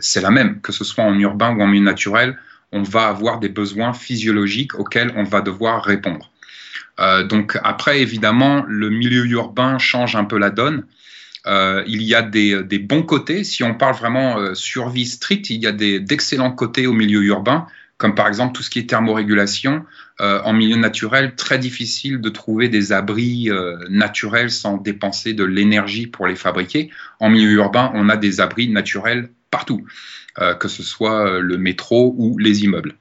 c'est 0.00 0.20
la 0.20 0.30
même, 0.30 0.60
que 0.60 0.72
ce 0.72 0.84
soit 0.84 1.04
en 1.04 1.18
urbain 1.18 1.54
ou 1.54 1.62
en 1.62 1.66
milieu 1.66 1.84
naturel, 1.84 2.38
on 2.72 2.82
va 2.82 3.08
avoir 3.08 3.40
des 3.40 3.48
besoins 3.48 3.92
physiologiques 3.92 4.78
auxquels 4.78 5.12
on 5.16 5.24
va 5.24 5.40
devoir 5.40 5.84
répondre. 5.84 6.30
donc 7.28 7.58
après 7.62 8.00
évidemment 8.00 8.64
le 8.68 8.90
milieu 8.90 9.24
urbain 9.26 9.78
change 9.78 10.16
un 10.16 10.24
peu 10.24 10.38
la 10.38 10.50
donne. 10.50 10.84
il 11.46 12.02
y 12.02 12.14
a 12.14 12.22
des, 12.22 12.62
des, 12.64 12.78
bons 12.78 13.02
côtés. 13.02 13.44
Si 13.44 13.62
on 13.62 13.74
parle 13.74 13.94
vraiment 13.94 14.54
survie 14.54 15.06
stricte, 15.06 15.50
il 15.50 15.62
y 15.62 15.66
a 15.66 15.72
d'excellents 15.72 16.52
côtés 16.52 16.86
au 16.86 16.92
milieu 16.92 17.22
urbain 17.22 17.66
comme 18.04 18.14
par 18.14 18.28
exemple 18.28 18.52
tout 18.52 18.62
ce 18.62 18.68
qui 18.68 18.80
est 18.80 18.90
thermorégulation. 18.90 19.82
Euh, 20.20 20.38
en 20.44 20.52
milieu 20.52 20.76
naturel, 20.76 21.36
très 21.36 21.58
difficile 21.58 22.20
de 22.20 22.28
trouver 22.28 22.68
des 22.68 22.92
abris 22.92 23.48
euh, 23.48 23.78
naturels 23.88 24.50
sans 24.50 24.76
dépenser 24.76 25.32
de 25.32 25.42
l'énergie 25.42 26.06
pour 26.06 26.26
les 26.26 26.36
fabriquer. 26.36 26.90
En 27.18 27.30
milieu 27.30 27.52
urbain, 27.52 27.90
on 27.94 28.10
a 28.10 28.18
des 28.18 28.42
abris 28.42 28.68
naturels 28.68 29.30
partout, 29.50 29.86
euh, 30.38 30.52
que 30.52 30.68
ce 30.68 30.82
soit 30.82 31.40
le 31.40 31.56
métro 31.56 32.14
ou 32.18 32.36
les 32.36 32.64
immeubles. 32.64 32.92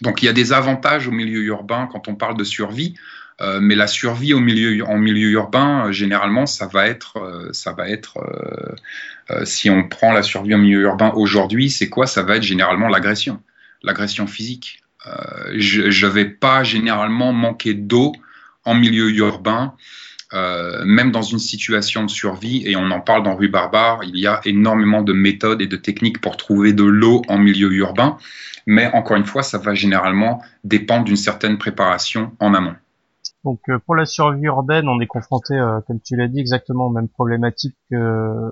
Donc 0.00 0.22
il 0.22 0.24
y 0.24 0.30
a 0.30 0.32
des 0.32 0.54
avantages 0.54 1.06
au 1.06 1.12
milieu 1.12 1.42
urbain 1.42 1.86
quand 1.92 2.08
on 2.08 2.14
parle 2.14 2.38
de 2.38 2.44
survie. 2.44 2.94
Mais 3.60 3.74
la 3.74 3.88
survie 3.88 4.32
au 4.32 4.40
milieu, 4.40 4.86
en 4.86 4.96
milieu 4.96 5.28
urbain, 5.32 5.90
généralement, 5.90 6.46
ça 6.46 6.66
va 6.66 6.86
être, 6.86 7.50
ça 7.52 7.72
va 7.72 7.90
être 7.90 8.20
si 9.42 9.70
on 9.70 9.88
prend 9.88 10.12
la 10.12 10.22
survie 10.22 10.54
en 10.54 10.58
milieu 10.58 10.82
urbain 10.82 11.12
aujourd'hui, 11.16 11.68
c'est 11.68 11.88
quoi? 11.88 12.06
Ça 12.06 12.22
va 12.22 12.36
être 12.36 12.44
généralement 12.44 12.86
l'agression, 12.86 13.42
l'agression 13.84 14.26
physique. 14.26 14.82
je 15.54 16.06
ne 16.06 16.10
vais 16.10 16.24
pas 16.24 16.64
généralement 16.64 17.32
manquer 17.32 17.74
d'eau 17.74 18.12
en 18.64 18.74
milieu 18.74 19.10
urbain, 19.10 19.74
même 20.32 21.12
dans 21.12 21.22
une 21.22 21.38
situation 21.38 22.04
de 22.04 22.10
survie, 22.10 22.62
et 22.66 22.76
on 22.76 22.90
en 22.90 23.00
parle 23.00 23.22
dans 23.22 23.36
Rue 23.36 23.48
Barbare, 23.48 24.02
il 24.04 24.18
y 24.18 24.26
a 24.26 24.40
énormément 24.44 25.02
de 25.02 25.12
méthodes 25.12 25.60
et 25.62 25.66
de 25.66 25.76
techniques 25.76 26.20
pour 26.20 26.36
trouver 26.36 26.72
de 26.72 26.84
l'eau 26.84 27.22
en 27.28 27.38
milieu 27.38 27.70
urbain, 27.72 28.16
mais 28.66 28.90
encore 28.92 29.16
une 29.16 29.26
fois, 29.26 29.42
ça 29.42 29.58
va 29.58 29.74
généralement 29.74 30.42
dépendre 30.64 31.04
d'une 31.04 31.16
certaine 31.16 31.58
préparation 31.58 32.32
en 32.40 32.54
amont. 32.54 32.74
Donc 33.44 33.60
euh, 33.68 33.78
pour 33.84 33.94
la 33.94 34.06
survie 34.06 34.44
urbaine, 34.44 34.88
on 34.88 35.00
est 35.00 35.06
confronté, 35.06 35.54
euh, 35.54 35.80
comme 35.86 36.00
tu 36.00 36.16
l'as 36.16 36.28
dit, 36.28 36.40
exactement 36.40 36.86
aux 36.86 36.90
mêmes 36.90 37.08
problématiques 37.08 37.76
que 37.90 38.50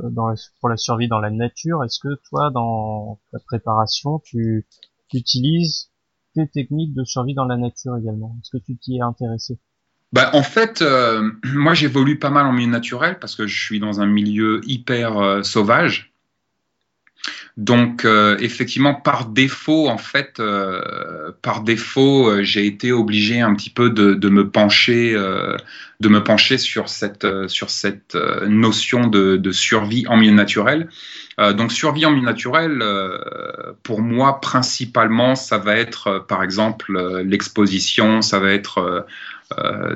pour 0.61 0.69
la 0.69 0.77
survie 0.77 1.09
dans 1.09 1.19
la 1.19 1.31
nature. 1.31 1.83
Est-ce 1.83 1.99
que 1.99 2.21
toi, 2.29 2.51
dans 2.53 3.19
ta 3.33 3.39
préparation, 3.47 4.19
tu, 4.19 4.67
utilises 5.15 5.91
tes 6.35 6.49
techniques 6.49 6.95
de 6.95 7.05
survie 7.05 7.35
dans 7.35 7.45
la 7.45 7.57
nature 7.57 7.97
également 7.97 8.37
Est-ce 8.41 8.57
que 8.57 8.63
tu 8.63 8.77
t'y 8.77 8.97
es 8.97 9.01
intéressé? 9.01 9.59
Bah, 10.13 10.31
en 10.35 10.43
fait, 10.43 10.83
euh, 10.83 11.31
moi 11.55 11.75
j'évolue 11.75 12.19
pas 12.19 12.31
mal 12.31 12.47
en 12.47 12.53
milieu 12.53 12.71
naturel 12.71 13.19
parce 13.19 13.37
que 13.37 13.47
je 13.47 13.65
suis 13.65 13.81
dans 13.81 14.01
un 14.01 14.07
milieu 14.07 14.61
hyper 14.65 15.45
sauvage. 15.45 16.12
Donc 17.59 18.07
euh, 18.07 18.39
effectivement, 18.41 18.95
par 18.95 19.27
défaut, 19.27 19.87
en 19.89 19.99
fait, 19.99 20.41
euh, 20.41 21.33
par 21.43 21.63
défaut, 21.63 22.31
euh, 22.31 22.43
j'ai 22.43 22.67
été 22.67 22.93
obligé 22.93 23.41
un 23.41 23.55
petit 23.55 23.69
peu 23.69 23.91
de, 23.91 24.15
de 24.15 24.29
me 24.31 24.49
pencher, 24.49 25.13
de 25.13 26.09
me 26.09 26.25
pencher 26.25 26.57
sur 26.57 26.89
cette 26.89 27.27
sur 27.49 27.69
cette 27.69 28.17
notion 28.47 29.07
de, 29.07 29.37
de, 29.37 29.53
survie 29.53 30.07
en 30.09 30.17
milieu 30.17 30.33
naturel. 30.33 30.89
donc 31.39 31.73
survie 31.73 32.07
en 32.07 32.11
milieu 32.13 32.25
naturel, 32.25 32.83
pour 33.83 34.01
moi 34.01 34.41
principalement, 34.41 35.35
ça 35.35 35.59
va 35.59 35.77
être 35.77 36.25
par 36.27 36.43
exemple 36.43 37.23
l'exposition, 37.23 38.23
ça 38.23 38.39
va 38.39 38.53
être 38.53 39.07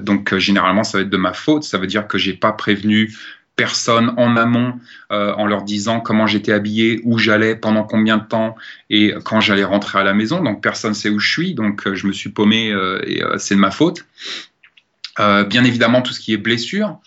donc 0.03 0.37
généralement 0.37 0.85
ça 0.85 0.99
va 0.99 1.03
être 1.03 1.11
de 1.11 1.17
ma 1.17 1.33
faute, 1.33 1.65
ça 1.65 1.79
veut 1.79 1.87
dire 1.87 2.07
que 2.07 2.19
j'ai 2.19 2.35
pas 2.35 2.53
prévenu 2.53 3.13
personne 3.57 4.13
en 4.19 4.37
amont 4.37 4.79
euh, 5.11 5.33
en 5.33 5.47
leur 5.47 5.63
disant 5.63 6.01
comment 6.01 6.27
j'étais 6.27 6.53
habillé, 6.53 7.01
où 7.05 7.19
j'allais, 7.19 7.57
pendant 7.57 7.83
combien 7.83 8.19
de 8.19 8.25
temps 8.25 8.55
et 8.91 9.15
quand 9.25 9.41
j'allais 9.41 9.65
rentrer 9.65 9.99
à 9.99 10.05
la 10.05 10.13
maison. 10.13 10.43
Donc 10.43 10.63
personne 10.63 10.95
sait 10.95 11.09
où 11.09 11.19
je 11.19 11.31
suis, 11.31 11.55
donc 11.55 11.87
euh, 11.87 11.95
je 11.95 12.07
me 12.07 12.13
suis 12.13 12.29
paumé 12.29 12.71
euh, 12.71 13.01
et 13.07 13.23
c'est 13.39 13.55
de 13.55 13.61
ma 13.61 13.71
faute. 13.71 14.05
bien 15.19 15.65
évidemment 15.65 16.03
tout 16.03 16.13
ce 16.13 16.21
qui 16.21 16.35
est 16.35 16.37
blessure. 16.37 16.99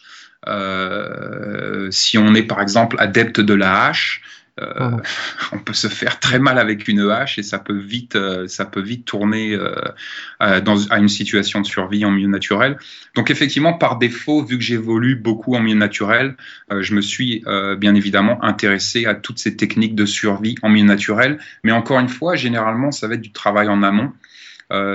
si 1.92 2.18
on 2.18 2.34
est 2.34 2.44
par 2.44 2.62
exemple 2.62 2.96
adepte 3.00 3.40
de 3.40 3.54
la 3.54 3.86
hache, 3.86 4.22
euh, 4.62 4.98
on 5.52 5.60
peut 5.60 5.74
se 5.74 5.88
faire 5.88 6.20
très 6.20 6.40
mal 6.40 6.58
avec 6.58 6.88
une 6.88 7.10
hache 7.10 7.38
et 7.38 7.44
ça 7.44 7.60
peut 7.60 7.78
vite, 7.78 8.16
euh, 8.16 8.48
ça 8.48 8.66
peut 8.66 8.82
vite 8.82 9.06
tourner 9.06 9.54
euh, 9.54 10.62
dans, 10.62 10.88
à 10.90 11.00
une 11.00 11.10
situation 11.10 11.62
de 11.62 11.66
survie 11.66 12.06
en 12.06 12.12
milieu 12.12 12.28
naturel. 12.28 12.78
Donc 13.16 13.32
effectivement, 13.32 13.74
par 13.74 13.98
défaut, 13.98 14.44
vu 14.44 14.58
que 14.58 14.64
j'évolue 14.64 15.16
beaucoup 15.16 15.56
en 15.56 15.60
milieu 15.60 15.78
naturel, 15.78 16.36
je 16.72 16.94
me 16.94 17.02
suis 17.02 17.44
bien 17.78 17.96
évidemment 17.96 18.44
intéressé 18.44 19.06
à 19.06 19.16
toutes 19.16 19.40
ces 19.40 19.56
techniques 19.56 19.96
de 19.96 20.06
survie 20.06 20.56
en 20.62 20.70
milieu 20.70 20.86
naturel. 20.86 21.40
Mais 21.64 21.72
encore 21.72 22.00
une 22.00 22.10
fois, 22.10 22.36
généralement, 22.36 22.92
ça 22.92 23.08
va 23.08 23.16
être 23.16 23.22
du 23.22 23.32
travail 23.32 23.68
en 23.68 23.84
amont. 23.84 24.14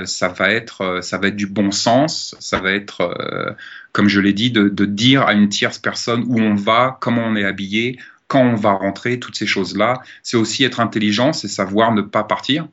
ça 0.05 0.29
va 0.29 0.51
être, 0.51 1.01
ça 1.03 1.19
va 1.19 1.29
être 1.29 1.37
du 1.37 1.47
bon 1.47 1.71
sens. 1.71 2.37
Ça 2.39 2.61
va 2.61 2.73
être, 2.73 3.57
comme 3.93 4.09
je 4.09 4.21
l'ai 4.21 4.33
dit, 4.33 4.51
de 4.51 4.85
dire 4.85 5.23
à 5.23 5.35
une 5.35 5.49
tierce 5.49 5.79
personne 5.79 6.25
où 6.27 6.39
on 6.39 6.55
va, 6.55 6.99
comment 7.01 7.25
on 7.25 7.37
est 7.37 7.45
habillé, 7.45 7.99
quand 8.29 8.43
on 8.43 8.57
va 8.57 8.73
rentrer, 8.73 9.21
toutes 9.21 9.37
ces 9.37 9.47
choses-là. 9.47 10.01
C'est 10.23 10.37
aussi 10.37 10.65
être 10.65 10.81
intelligent, 10.81 11.33
c'est 11.33 11.49
savoir 11.49 11.93
ne 11.93 12.03
pas 12.03 12.25
partir. 12.25 12.69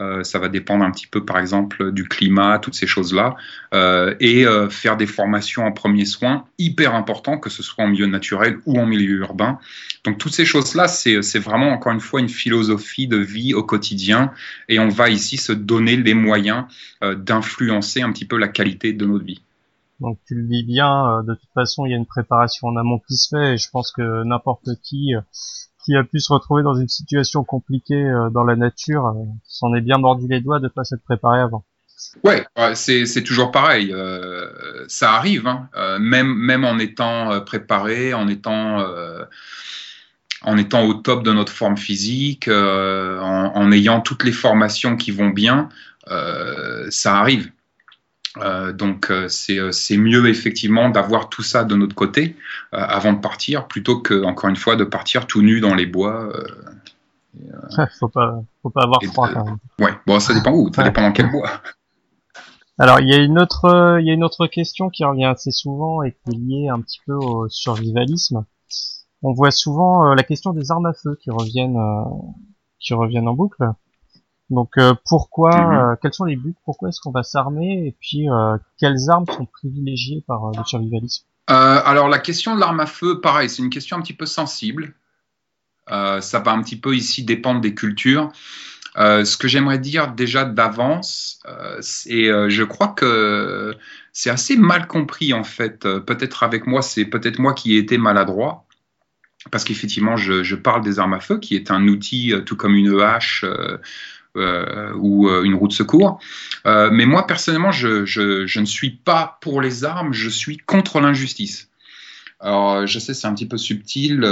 Euh, 0.00 0.22
ça 0.22 0.38
va 0.38 0.48
dépendre 0.48 0.84
un 0.84 0.90
petit 0.90 1.06
peu, 1.06 1.24
par 1.24 1.38
exemple, 1.38 1.92
du 1.92 2.04
climat, 2.04 2.58
toutes 2.58 2.74
ces 2.74 2.86
choses-là, 2.86 3.36
euh, 3.74 4.14
et 4.20 4.46
euh, 4.46 4.68
faire 4.68 4.96
des 4.96 5.06
formations 5.06 5.64
en 5.64 5.72
premiers 5.72 6.04
soins, 6.04 6.44
hyper 6.58 6.94
important, 6.94 7.38
que 7.38 7.50
ce 7.50 7.62
soit 7.62 7.84
en 7.84 7.88
milieu 7.88 8.06
naturel 8.06 8.58
ou 8.66 8.78
en 8.78 8.86
milieu 8.86 9.18
urbain. 9.18 9.58
Donc 10.04 10.18
toutes 10.18 10.34
ces 10.34 10.44
choses-là, 10.44 10.88
c'est 10.88 11.38
vraiment 11.38 11.70
encore 11.70 11.92
une 11.92 12.00
fois 12.00 12.20
une 12.20 12.28
philosophie 12.28 13.08
de 13.08 13.16
vie 13.16 13.54
au 13.54 13.64
quotidien, 13.64 14.32
et 14.68 14.78
on 14.78 14.88
va 14.88 15.10
ici 15.10 15.36
se 15.36 15.52
donner 15.52 15.96
les 15.96 16.14
moyens 16.14 16.64
d'influencer 17.02 18.02
un 18.02 18.12
petit 18.12 18.24
peu 18.24 18.38
la 18.38 18.48
qualité 18.48 18.92
de 18.92 19.04
notre 19.04 19.24
vie. 19.24 19.42
Donc 20.00 20.18
tu 20.26 20.34
le 20.34 20.46
dis 20.46 20.62
bien, 20.62 21.18
euh, 21.18 21.22
de 21.22 21.34
toute 21.34 21.50
façon 21.54 21.84
il 21.84 21.90
y 21.90 21.94
a 21.94 21.96
une 21.96 22.06
préparation 22.06 22.68
en 22.68 22.76
amont 22.76 23.00
qui 23.06 23.16
se 23.16 23.28
fait 23.28 23.54
et 23.54 23.58
je 23.58 23.68
pense 23.70 23.90
que 23.90 24.22
n'importe 24.24 24.68
qui 24.82 25.14
euh, 25.14 25.20
qui 25.84 25.96
a 25.96 26.04
pu 26.04 26.20
se 26.20 26.32
retrouver 26.32 26.62
dans 26.62 26.74
une 26.74 26.88
situation 26.88 27.42
compliquée 27.44 27.94
euh, 27.94 28.30
dans 28.30 28.44
la 28.44 28.56
nature 28.56 29.14
s'en 29.44 29.74
est 29.74 29.80
bien 29.80 29.98
mordu 29.98 30.26
les 30.28 30.40
doigts 30.40 30.60
de 30.60 30.68
pas 30.68 30.84
s'être 30.84 31.02
préparé 31.02 31.40
avant. 31.40 31.64
Ouais, 32.22 32.46
c'est 32.74 33.24
toujours 33.24 33.50
pareil. 33.50 33.92
ça 34.86 35.14
arrive, 35.14 35.48
hein. 35.48 35.68
même 35.98 36.32
même 36.32 36.64
en 36.64 36.78
étant 36.78 37.40
préparé, 37.40 38.14
en 38.14 38.28
étant 38.28 38.86
en 40.42 40.56
étant 40.56 40.84
au 40.84 40.94
top 40.94 41.24
de 41.24 41.32
notre 41.32 41.52
forme 41.52 41.76
physique, 41.76 42.46
en, 42.46 43.52
en, 43.52 43.72
ayant 43.72 44.00
toutes 44.00 44.22
les 44.22 44.30
formations 44.30 44.96
qui 44.96 45.10
vont 45.10 45.30
bien, 45.30 45.70
ça 46.06 47.18
arrive. 47.18 47.50
Euh, 48.36 48.72
donc 48.72 49.10
euh, 49.10 49.28
euh, 49.50 49.72
c'est 49.72 49.96
mieux 49.96 50.28
effectivement 50.28 50.90
d'avoir 50.90 51.28
tout 51.28 51.42
ça 51.42 51.64
de 51.64 51.74
notre 51.74 51.94
côté 51.94 52.36
avant 52.72 53.12
de 53.14 53.20
partir 53.20 53.66
plutôt 53.66 54.00
que 54.00 54.22
encore 54.24 54.50
une 54.50 54.56
fois 54.56 54.76
de 54.76 54.84
partir 54.84 55.26
tout 55.26 55.40
nu 55.40 55.60
dans 55.60 55.74
les 55.74 55.86
bois. 55.86 56.30
faut 57.98 58.08
pas 58.08 58.42
faut 58.62 58.70
pas 58.70 58.82
avoir 58.82 59.02
froid 59.02 59.28
quand 59.32 59.44
même. 59.44 59.58
Ouais, 59.80 59.92
bon 60.06 60.20
ça 60.20 60.34
dépend 60.34 60.52
où, 60.52 60.70
ça 60.72 60.82
dépend 60.82 61.02
dans 61.02 61.12
quel 61.12 61.30
bois. 61.30 61.48
Alors 62.78 63.00
il 63.00 63.08
y 63.08 63.14
a 63.14 63.18
une 63.18 63.38
autre 63.40 63.98
il 64.00 64.06
y 64.06 64.10
a 64.10 64.12
une 64.12 64.24
autre 64.24 64.46
question 64.46 64.90
qui 64.90 65.04
revient 65.04 65.24
assez 65.24 65.50
souvent 65.50 66.02
et 66.02 66.12
qui 66.12 66.30
est 66.30 66.38
liée 66.38 66.68
un 66.68 66.80
petit 66.80 67.00
peu 67.06 67.14
au 67.14 67.48
survivalisme. 67.48 68.44
On 69.22 69.32
voit 69.32 69.50
souvent 69.50 70.14
la 70.14 70.22
question 70.22 70.52
des 70.52 70.70
armes 70.70 70.86
à 70.86 70.92
feu 70.92 71.18
qui 71.20 71.30
reviennent 71.30 71.78
qui 72.78 72.94
reviennent 72.94 73.28
en 73.28 73.34
boucle. 73.34 73.64
Donc 74.50 74.78
euh, 74.78 74.94
pourquoi, 75.06 75.50
mhm. 75.50 75.74
euh, 75.74 75.96
quels 76.00 76.14
sont 76.14 76.24
les 76.24 76.36
buts, 76.36 76.54
pourquoi 76.64 76.88
est-ce 76.88 77.00
qu'on 77.00 77.10
va 77.10 77.22
s'armer? 77.22 77.86
Et 77.86 77.94
puis 78.00 78.28
euh, 78.30 78.56
quelles 78.78 79.10
armes 79.10 79.26
sont 79.26 79.46
privilégiées 79.46 80.24
par 80.26 80.50
le 80.56 80.64
survivalisme? 80.64 81.24
Alors 81.50 82.08
la 82.08 82.18
question 82.18 82.54
de 82.54 82.60
l'arme 82.60 82.80
à 82.80 82.86
feu, 82.86 83.22
pareil, 83.22 83.48
c'est 83.48 83.62
une 83.62 83.70
question 83.70 83.96
un 83.96 84.02
petit 84.02 84.12
peu 84.12 84.26
sensible. 84.26 84.94
ça 85.88 86.42
va 86.44 86.52
un 86.52 86.62
petit 86.62 86.78
peu 86.78 86.94
ici 86.94 87.24
dépendre 87.24 87.62
des 87.62 87.74
cultures. 87.74 88.30
ce 88.96 89.36
que 89.38 89.48
j'aimerais 89.48 89.78
dire 89.78 90.12
déjà 90.12 90.44
d'avance, 90.44 91.40
et 92.04 92.26
je 92.26 92.62
crois 92.64 92.88
que 92.88 93.74
c'est 94.12 94.28
assez 94.28 94.58
mal 94.58 94.86
compris 94.86 95.32
en 95.32 95.42
fait. 95.42 95.88
peut-être 96.00 96.42
avec 96.42 96.66
moi, 96.66 96.82
c'est 96.82 97.06
peut-être 97.06 97.38
moi 97.38 97.54
qui 97.54 97.76
ai 97.76 97.78
été 97.78 97.96
maladroit 97.96 98.66
parce 99.50 99.64
qu'effectivement, 99.64 100.16
je, 100.16 100.42
je, 100.42 100.56
parle 100.56 100.82
des 100.82 100.98
armes 100.98 101.14
à 101.14 101.20
feu, 101.20 101.38
qui 101.38 101.54
est 101.54 101.70
un 101.70 101.86
outil 101.88 102.34
tout 102.44 102.56
comme 102.56 102.74
une 102.74 103.00
hache 103.00 103.44
euh, 103.44 103.78
ou 104.36 105.28
euh, 105.28 105.42
une 105.42 105.54
roue 105.54 105.68
de 105.68 105.72
secours. 105.72 106.20
Euh, 106.66 106.90
mais 106.92 107.06
moi, 107.06 107.26
personnellement, 107.26 107.72
je, 107.72 108.04
je, 108.04 108.60
ne 108.60 108.64
suis 108.64 108.90
pas 108.90 109.38
pour 109.40 109.60
les 109.60 109.84
armes, 109.84 110.12
je 110.12 110.28
suis 110.28 110.56
contre 110.56 111.00
l'injustice. 111.00 111.68
Alors, 112.40 112.86
je 112.86 112.98
sais, 113.00 113.14
c'est 113.14 113.26
un 113.26 113.34
petit 113.34 113.48
peu 113.48 113.58
subtil 113.58 114.22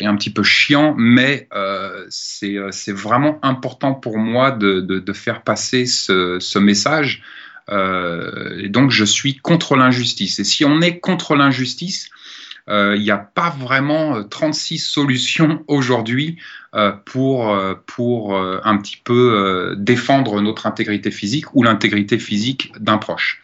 et 0.00 0.06
un 0.06 0.16
petit 0.16 0.30
peu 0.30 0.42
chiant, 0.42 0.94
mais 0.98 1.48
c'est 2.08 2.92
vraiment 2.92 3.38
important 3.42 3.94
pour 3.94 4.18
moi 4.18 4.50
de, 4.50 4.80
de, 4.80 5.12
faire 5.12 5.42
passer 5.42 5.86
ce 5.86 6.58
message. 6.58 7.22
et 7.70 8.68
donc, 8.68 8.90
je 8.90 9.04
suis 9.04 9.36
contre 9.36 9.76
l'injustice. 9.76 10.40
Et 10.40 10.44
si 10.44 10.64
on 10.64 10.80
est 10.80 10.98
contre 10.98 11.36
l'injustice, 11.36 12.10
il 12.70 13.00
n'y 13.00 13.10
a 13.10 13.18
pas 13.18 13.50
vraiment 13.50 14.22
36 14.24 14.78
solutions 14.78 15.64
aujourd'hui 15.68 16.38
euh, 16.74 16.92
pour, 16.92 17.50
euh, 17.50 17.74
pour 17.86 18.36
euh, 18.36 18.60
un 18.62 18.76
petit 18.76 18.98
peu 19.02 19.74
défendre 19.78 20.42
notre 20.42 20.66
intégrité 20.66 21.10
physique 21.10 21.54
ou 21.54 21.62
l'intégrité 21.62 22.18
physique 22.18 22.72
d'un 22.78 22.98
proche. 22.98 23.42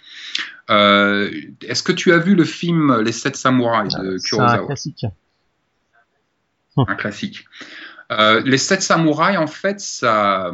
Est-ce 0.69 1.83
que 1.83 1.93
tu 1.93 2.13
as 2.13 2.19
vu 2.19 2.35
le 2.35 2.45
film 2.45 3.01
Les 3.01 3.13
Sept 3.13 3.37
Samouraïs 3.37 3.95
de 3.95 4.19
Kurosawa 4.19 4.63
un 4.63 4.67
classique. 4.67 5.07
Un 6.77 6.95
classique. 6.97 7.47
les 8.11 8.59
Sept 8.59 8.83
Samouraïs, 8.83 9.39
en 9.39 9.47
fait, 9.47 9.81
ça, 9.81 10.53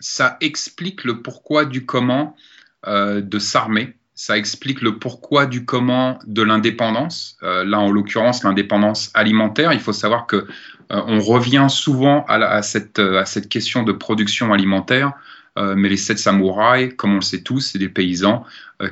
ça 0.00 0.36
explique 0.40 1.04
le 1.04 1.22
pourquoi 1.22 1.66
du 1.66 1.86
comment 1.86 2.36
de 2.84 3.38
s'armer 3.38 3.96
ça 4.16 4.38
explique 4.38 4.80
le 4.80 4.98
pourquoi 4.98 5.44
du 5.44 5.66
comment 5.66 6.18
de 6.26 6.42
l'indépendance. 6.42 7.36
là, 7.42 7.78
en 7.78 7.92
l'occurrence, 7.92 8.42
l'indépendance 8.42 9.10
alimentaire. 9.12 9.74
Il 9.74 9.80
faut 9.80 9.92
savoir 9.92 10.26
que 10.26 10.36
euh, 10.36 11.02
on 11.06 11.20
revient 11.20 11.66
souvent 11.68 12.24
à, 12.26 12.62
cette, 12.62 12.98
euh, 12.98 13.20
à, 13.20 13.26
cette, 13.26 13.48
question 13.48 13.82
de 13.82 13.92
production 13.92 14.52
alimentaire. 14.52 15.12
mais 15.56 15.88
les 15.88 15.96
sept 15.96 16.18
samouraïs, 16.18 16.92
comme 16.96 17.12
on 17.12 17.16
le 17.16 17.22
sait 17.22 17.42
tous, 17.42 17.60
c'est 17.60 17.78
des 17.78 17.88
paysans 17.88 18.44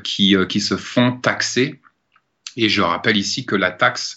qui, 0.03 0.35
qui 0.49 0.61
se 0.61 0.77
font 0.77 1.13
taxer. 1.13 1.81
Et 2.57 2.69
je 2.69 2.81
rappelle 2.81 3.19
ici 3.19 3.45
que 3.45 3.55
la 3.55 3.71
taxe, 3.71 4.17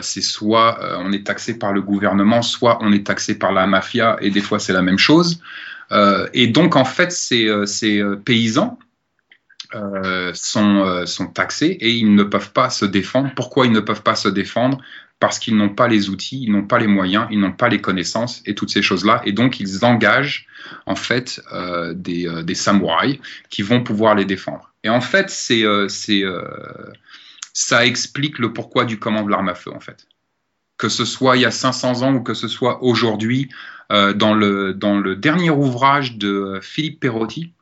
c'est 0.00 0.20
soit 0.20 0.78
on 1.00 1.10
est 1.10 1.26
taxé 1.26 1.58
par 1.58 1.72
le 1.72 1.82
gouvernement, 1.82 2.40
soit 2.42 2.78
on 2.82 2.92
est 2.92 3.04
taxé 3.04 3.36
par 3.36 3.50
la 3.52 3.66
mafia, 3.66 4.16
et 4.20 4.30
des 4.30 4.40
fois 4.40 4.60
c'est 4.60 4.72
la 4.72 4.82
même 4.82 4.98
chose. 4.98 5.42
et 6.32 6.46
donc 6.46 6.76
en 6.76 6.84
fait, 6.84 7.10
ces, 7.10 7.50
ces 7.66 8.00
paysans 8.24 8.78
sont, 10.34 11.06
sont 11.06 11.26
taxés 11.26 11.76
et 11.80 11.90
ils 11.90 12.14
ne 12.14 12.22
peuvent 12.22 12.52
pas 12.52 12.70
se 12.70 12.84
défendre. 12.84 13.30
Pourquoi 13.34 13.66
ils 13.66 13.72
ne 13.72 13.80
peuvent 13.80 14.02
pas 14.02 14.14
se 14.14 14.28
défendre? 14.28 14.78
Parce 15.20 15.40
qu'ils 15.40 15.56
n'ont 15.56 15.74
pas 15.74 15.88
les 15.88 16.10
outils, 16.10 16.44
ils 16.44 16.52
n'ont 16.52 16.66
pas 16.66 16.78
les 16.78 16.86
moyens, 16.86 17.26
ils 17.30 17.40
n'ont 17.40 17.52
pas 17.52 17.68
les 17.68 17.80
connaissances 17.80 18.40
et 18.46 18.54
toutes 18.54 18.70
ces 18.70 18.82
choses-là. 18.82 19.20
Et 19.24 19.32
donc, 19.32 19.58
ils 19.58 19.84
engagent 19.84 20.46
en 20.86 20.94
fait 20.94 21.42
euh, 21.52 21.92
des, 21.92 22.28
euh, 22.28 22.42
des, 22.44 22.54
samouraïs 22.54 23.18
qui 23.50 23.62
vont 23.62 23.82
pouvoir 23.82 24.14
les 24.14 24.24
défendre. 24.24 24.68
Et 24.84 24.88
en 24.88 25.00
fait, 25.00 25.30
c'est, 25.30 25.64
euh, 25.64 25.88
euh, 26.10 26.92
ça 27.52 27.86
explique 27.86 28.38
le 28.38 28.52
pourquoi 28.52 28.84
du 28.84 28.98
comment 28.98 29.22
de 29.22 29.30
l'arme 29.30 29.48
à 29.48 29.54
feu, 29.54 29.72
en 29.74 29.80
fait. 29.80 30.06
Que 30.76 30.88
ce 30.88 31.04
soit 31.04 31.36
il 31.36 31.42
y 31.42 31.46
a 31.46 31.50
500 31.50 32.02
ans 32.02 32.14
ou 32.14 32.22
que 32.22 32.34
ce 32.34 32.48
soit 32.48 32.82
aujourd'hui, 32.82 33.48
euh, 33.90 34.12
dans, 34.12 34.34
le, 34.34 34.74
dans 34.74 34.98
le 34.98 35.16
dernier 35.16 35.50
ouvrage 35.50 36.16
de 36.16 36.60
Philippe 36.62 37.00
Perotti, 37.00 37.52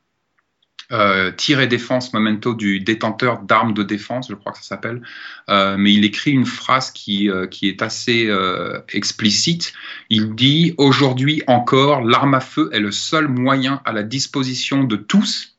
euh, 0.93 1.33
défense 1.69 2.13
memento 2.13 2.55
du 2.55 2.81
détenteur 2.81 3.41
d'armes 3.41 3.75
de 3.75 3.83
défense, 3.83 4.29
je 4.29 4.35
crois 4.35 4.53
que 4.53 4.59
ça 4.59 4.65
s'appelle. 4.65 5.03
Euh, 5.49 5.77
mais 5.79 5.93
il 5.93 6.05
écrit 6.05 6.33
une 6.33 6.47
phrase 6.47 6.91
qui, 6.91 7.31
euh, 7.31 7.47
qui 7.47 7.69
est 7.69 7.83
assez 7.83 8.27
euh, 8.27 8.81
explicite. 8.93 9.73
Il 10.11 10.35
dit 10.35 10.75
Aujourd'hui 10.79 11.43
encore, 11.47 12.03
l'arme 12.03 12.35
à 12.35 12.41
feu 12.41 12.71
est 12.73 12.81
le 12.81 12.93
seul 12.93 13.29
moyen 13.29 13.81
à 13.85 13.93
la 13.93 14.03
disposition 14.03 14.85
de 14.85 14.97
tous. 14.97 15.56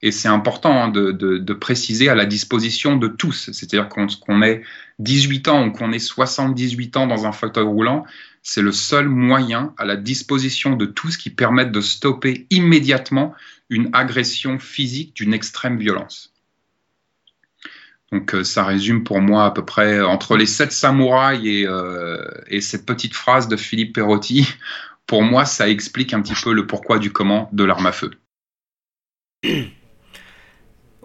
Et 0.00 0.12
c'est 0.12 0.28
important 0.28 0.84
hein, 0.84 0.88
de, 0.88 1.52
préciser 1.54 2.08
à 2.08 2.14
la 2.14 2.24
disposition 2.24 2.96
de 2.96 3.08
tous. 3.08 3.50
C'est-à-dire 3.52 3.88
qu'on 3.88 4.06
qu 4.06 4.44
ait 4.44 4.62
18 5.00 5.48
ans 5.48 5.66
ou 5.66 5.72
qu'on 5.72 5.92
ait 5.92 5.98
78 5.98 6.96
ans 6.96 7.06
dans 7.06 7.26
un 7.26 7.32
fauteuil 7.32 7.64
roulant, 7.64 8.04
c'est 8.42 8.62
le 8.62 8.72
seul 8.72 9.08
moyen 9.08 9.74
à 9.76 9.84
la 9.84 9.96
disposition 9.96 10.76
de 10.76 10.86
tous 10.86 11.16
qui 11.16 11.30
permettent 11.30 11.72
de 11.72 11.80
stopper 11.80 12.46
immédiatement 12.50 13.34
une 13.70 13.90
agression 13.92 14.58
physique 14.58 15.14
d'une 15.16 15.34
extrême 15.34 15.78
violence. 15.78 16.32
Donc 18.12 18.34
euh, 18.34 18.44
ça 18.44 18.64
résume 18.64 19.04
pour 19.04 19.20
moi 19.20 19.44
à 19.44 19.50
peu 19.50 19.64
près 19.64 20.00
entre 20.00 20.36
les 20.36 20.46
sept 20.46 20.72
samouraïs 20.72 21.66
euh, 21.68 22.24
et 22.46 22.60
cette 22.60 22.86
petite 22.86 23.14
phrase 23.14 23.48
de 23.48 23.56
Philippe 23.56 23.94
Perotti, 23.96 24.48
pour 25.06 25.22
moi 25.22 25.44
ça 25.44 25.68
explique 25.68 26.14
un 26.14 26.22
petit 26.22 26.40
peu 26.42 26.54
le 26.54 26.66
pourquoi 26.66 26.98
du 26.98 27.12
comment 27.12 27.50
de 27.52 27.64
l'arme 27.64 27.86
à 27.86 27.92
feu. 27.92 28.12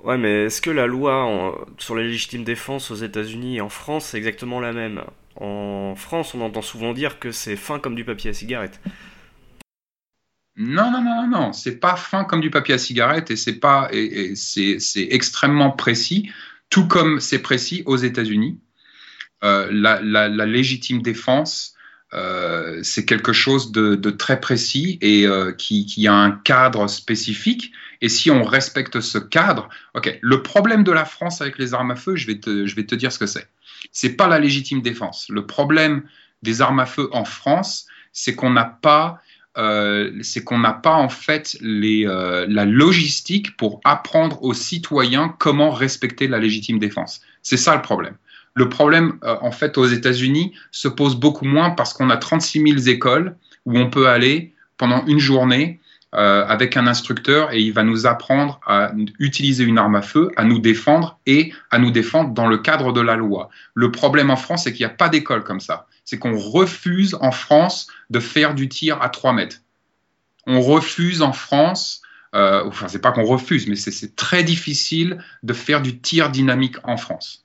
Ouais, 0.03 0.17
mais 0.17 0.45
est-ce 0.45 0.61
que 0.61 0.69
la 0.69 0.85
loi 0.85 1.65
sur 1.77 1.95
la 1.95 2.03
légitime 2.03 2.43
défense 2.43 2.91
aux 2.91 2.95
États-Unis 2.95 3.57
et 3.57 3.61
en 3.61 3.69
France 3.69 4.07
c'est 4.07 4.17
exactement 4.17 4.59
la 4.59 4.73
même? 4.73 5.03
En 5.35 5.95
France, 5.95 6.35
on 6.35 6.41
entend 6.41 6.61
souvent 6.61 6.93
dire 6.93 7.19
que 7.19 7.31
c'est 7.31 7.55
fin 7.55 7.79
comme 7.79 7.95
du 7.95 8.05
papier 8.05 8.29
à 8.29 8.33
cigarette. 8.33 8.79
Non, 10.55 10.91
non, 10.91 11.01
non, 11.01 11.23
non, 11.23 11.27
non, 11.27 11.53
c'est 11.53 11.79
pas 11.79 11.95
fin 11.95 12.25
comme 12.25 12.41
du 12.41 12.51
papier 12.51 12.75
à 12.75 12.77
cigarette 12.77 13.31
et 13.31 13.35
c'est 13.35 13.59
pas, 13.59 13.89
et, 13.91 14.31
et 14.31 14.35
c'est 14.35 15.07
extrêmement 15.09 15.71
précis, 15.71 16.31
tout 16.69 16.87
comme 16.87 17.19
c'est 17.19 17.39
précis 17.39 17.81
aux 17.87 17.97
États-Unis. 17.97 18.59
Euh, 19.43 19.67
la, 19.71 20.45
légitime 20.45 21.01
défense, 21.01 21.72
euh, 22.13 22.80
c'est 22.84 23.06
quelque 23.06 23.34
chose 23.34 23.71
de, 23.71 23.95
très 24.12 24.39
précis 24.39 24.99
et 25.02 25.26
euh, 25.26 25.52
qui, 25.52 26.08
a 26.08 26.13
un 26.13 26.32
cadre 26.32 26.88
spécifique. 26.88 27.71
Et 28.02 28.10
si 28.10 28.30
on 28.30 28.43
respecte 28.43 29.02
ce 29.02 29.17
cadre, 29.17 29.69
ok. 29.95 30.19
Le 30.21 30.43
problème 30.43 30.84
de 30.84 30.91
la 30.91 31.06
France 31.06 31.41
avec 31.41 31.58
les 31.58 31.73
armes 31.73 31.91
à 31.91 31.95
feu, 31.95 32.15
je 32.15 32.28
vais 32.28 32.39
te, 32.39 32.95
dire 32.95 33.12
ce 33.12 33.19
que 33.19 33.26
c'est. 33.26 33.47
C'est 33.91 34.15
pas 34.15 34.28
la 34.28 34.39
légitime 34.39 34.82
défense. 34.82 35.28
Le 35.30 35.45
problème 35.45 36.04
des 36.43 36.62
armes 36.62 36.80
à 36.80 36.86
feu 36.86 37.10
en 37.13 37.26
France, 37.26 37.88
c'est 38.12 38.36
qu'on 38.36 38.52
n'a 38.52 38.65
pas 38.65 39.21
euh, 39.56 40.12
c'est 40.23 40.43
qu'on 40.43 40.58
n'a 40.58 40.73
pas 40.73 40.93
en 40.93 41.10
fait 41.10 41.58
la 41.62 42.65
logistique 42.65 43.56
pour 43.56 43.82
apprendre 43.84 44.41
aux 44.43 44.56
citoyens 44.56 45.36
comment 45.38 45.69
respecter 45.69 46.28
la 46.28 46.39
légitime 46.39 46.80
défense. 46.80 47.21
C'est 47.43 47.58
ça 47.58 47.76
le 47.76 47.82
problème. 47.82 48.15
Le 48.55 48.69
problème, 48.69 49.17
euh, 49.23 49.35
en 49.41 49.51
fait, 49.51 49.77
aux 49.77 49.85
États-Unis 49.85 50.53
se 50.71 50.87
pose 50.87 51.15
beaucoup 51.15 51.45
moins 51.45 51.71
parce 51.71 51.93
qu'on 51.93 52.09
a 52.09 52.17
36 52.17 52.75
000 52.75 52.87
écoles 52.87 53.35
où 53.65 53.77
on 53.77 53.89
peut 53.89 54.07
aller 54.07 54.53
pendant 54.77 55.05
une 55.05 55.19
journée 55.19 55.79
euh, 56.15 56.45
avec 56.45 56.77
un 56.77 56.85
instructeur 56.85 57.51
et 57.53 57.59
il 57.59 57.73
va 57.73 57.81
nous 57.81 58.05
apprendre 58.05 58.59
à 58.67 58.91
utiliser 59.17 59.63
une 59.63 59.79
arme 59.79 59.95
à 59.95 60.03
feu, 60.03 60.29
à 60.35 60.43
nous 60.43 60.59
défendre 60.59 61.17
et 61.25 61.51
à 61.71 61.79
nous 61.79 61.89
défendre 61.89 62.35
dans 62.35 62.47
le 62.47 62.59
cadre 62.59 62.93
de 62.93 63.01
la 63.01 63.15
loi. 63.15 63.49
Le 63.73 63.89
problème 63.91 64.29
en 64.29 64.35
France, 64.35 64.65
c'est 64.65 64.73
qu'il 64.73 64.85
n'y 64.85 64.91
a 64.91 64.95
pas 64.95 65.09
d'école 65.09 65.43
comme 65.43 65.59
ça. 65.59 65.87
C'est 66.05 66.19
qu'on 66.19 66.37
refuse 66.37 67.17
en 67.19 67.31
France 67.31 67.87
de 68.11 68.19
faire 68.19 68.53
du 68.53 68.69
tir 68.69 69.01
à 69.01 69.09
3 69.09 69.33
mètres. 69.33 69.57
On 70.45 70.61
refuse 70.61 71.23
en 71.23 71.33
France, 71.33 72.03
euh, 72.35 72.63
enfin 72.67 72.87
c'est 72.87 73.01
pas 73.01 73.11
qu'on 73.11 73.23
refuse, 73.23 73.67
mais 73.67 73.75
c'est 73.75 74.15
très 74.15 74.43
difficile 74.43 75.17
de 75.41 75.53
faire 75.53 75.81
du 75.81 75.97
tir 75.97 76.29
dynamique 76.29 76.75
en 76.83 76.97
France. 76.97 77.42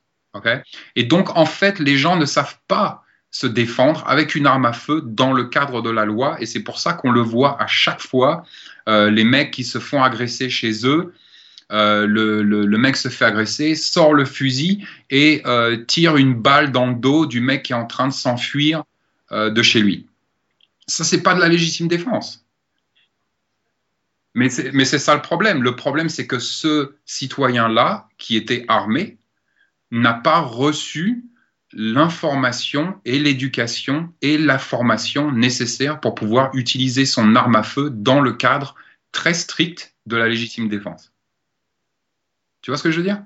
Et 0.97 1.05
donc 1.05 1.37
en 1.37 1.47
fait, 1.47 1.79
les 1.79 1.97
gens 1.97 2.17
ne 2.17 2.25
savent 2.25 2.59
pas 2.69 3.05
se 3.31 3.47
défendre 3.47 4.05
avec 4.07 4.35
une 4.35 4.47
arme 4.47 4.65
à 4.65 4.73
feu 4.73 5.03
dans 5.05 5.33
le 5.33 5.45
cadre 5.45 5.83
de 5.83 5.91
la 5.91 6.05
loi. 6.05 6.41
Et 6.41 6.47
c'est 6.47 6.63
pour 6.63 6.79
ça 6.79 6.95
qu'on 6.95 7.11
le 7.11 7.21
voit 7.21 7.61
à 7.63 7.67
chaque 7.67 8.01
fois, 8.01 8.45
euh, 8.89 9.11
les 9.11 9.25
mecs 9.25 9.51
qui 9.51 9.65
se 9.65 9.79
font 9.79 10.03
agresser 10.03 10.49
chez 10.49 10.87
eux. 10.87 11.13
Euh, 11.71 12.07
le, 12.07 12.79
mec 12.79 12.97
se 12.97 13.09
fait 13.09 13.27
agresser, 13.27 13.75
sort 13.75 14.15
le 14.15 14.25
fusil 14.25 14.87
et 15.11 15.43
euh, 15.45 15.77
tire 15.85 16.17
une 16.17 16.33
balle 16.33 16.73
dans 16.73 16.87
le 16.87 16.95
dos 16.95 17.27
du 17.27 17.43
mec 17.43 17.65
qui 17.65 17.73
est 17.73 17.77
en 17.77 17.87
train 17.87 18.09
de 18.09 18.13
s'enfuir 18.13 18.85
de 19.31 19.63
chez 19.63 19.81
lui. 19.81 20.07
Ça, 20.87 21.05
c'est 21.05 21.23
pas 21.23 21.35
de 21.35 21.41
la 21.41 21.49
légitime 21.49 21.87
défense. 21.87 22.47
Mais 24.35 24.49
c'est 24.49 24.99
ça 24.99 25.15
le 25.15 25.21
problème. 25.21 25.63
Le 25.63 25.77
problème, 25.77 26.09
c'est 26.09 26.27
que 26.27 26.39
ce 26.39 26.95
citoyen-là, 27.05 28.09
qui 28.17 28.37
était 28.37 28.65
armé, 28.69 29.18
n'a 29.91 30.15
pas 30.15 30.41
reçu 30.41 31.25
l'information 31.73 32.99
et 33.05 33.19
l'éducation 33.19 34.13
et 34.23 34.39
la 34.39 34.59
formation 34.59 35.33
nécessaires 35.33 36.01
pour 36.01 36.15
pouvoir 36.15 36.51
utiliser 36.55 37.05
son 37.05 37.37
arme 37.37 37.57
à 37.57 37.63
feu 37.63 37.91
dans 37.91 38.21
le 38.21 38.33
cadre 38.33 38.75
très 39.13 39.35
strict 39.35 39.95
de 40.07 40.17
la 40.17 40.29
légitime 40.29 40.69
défense. 40.69 41.13
Tu 42.63 42.71
vois 42.71 42.79
ce 42.79 42.83
que 42.83 42.91
je 42.91 42.99
veux 42.99 43.05
dire? 43.05 43.23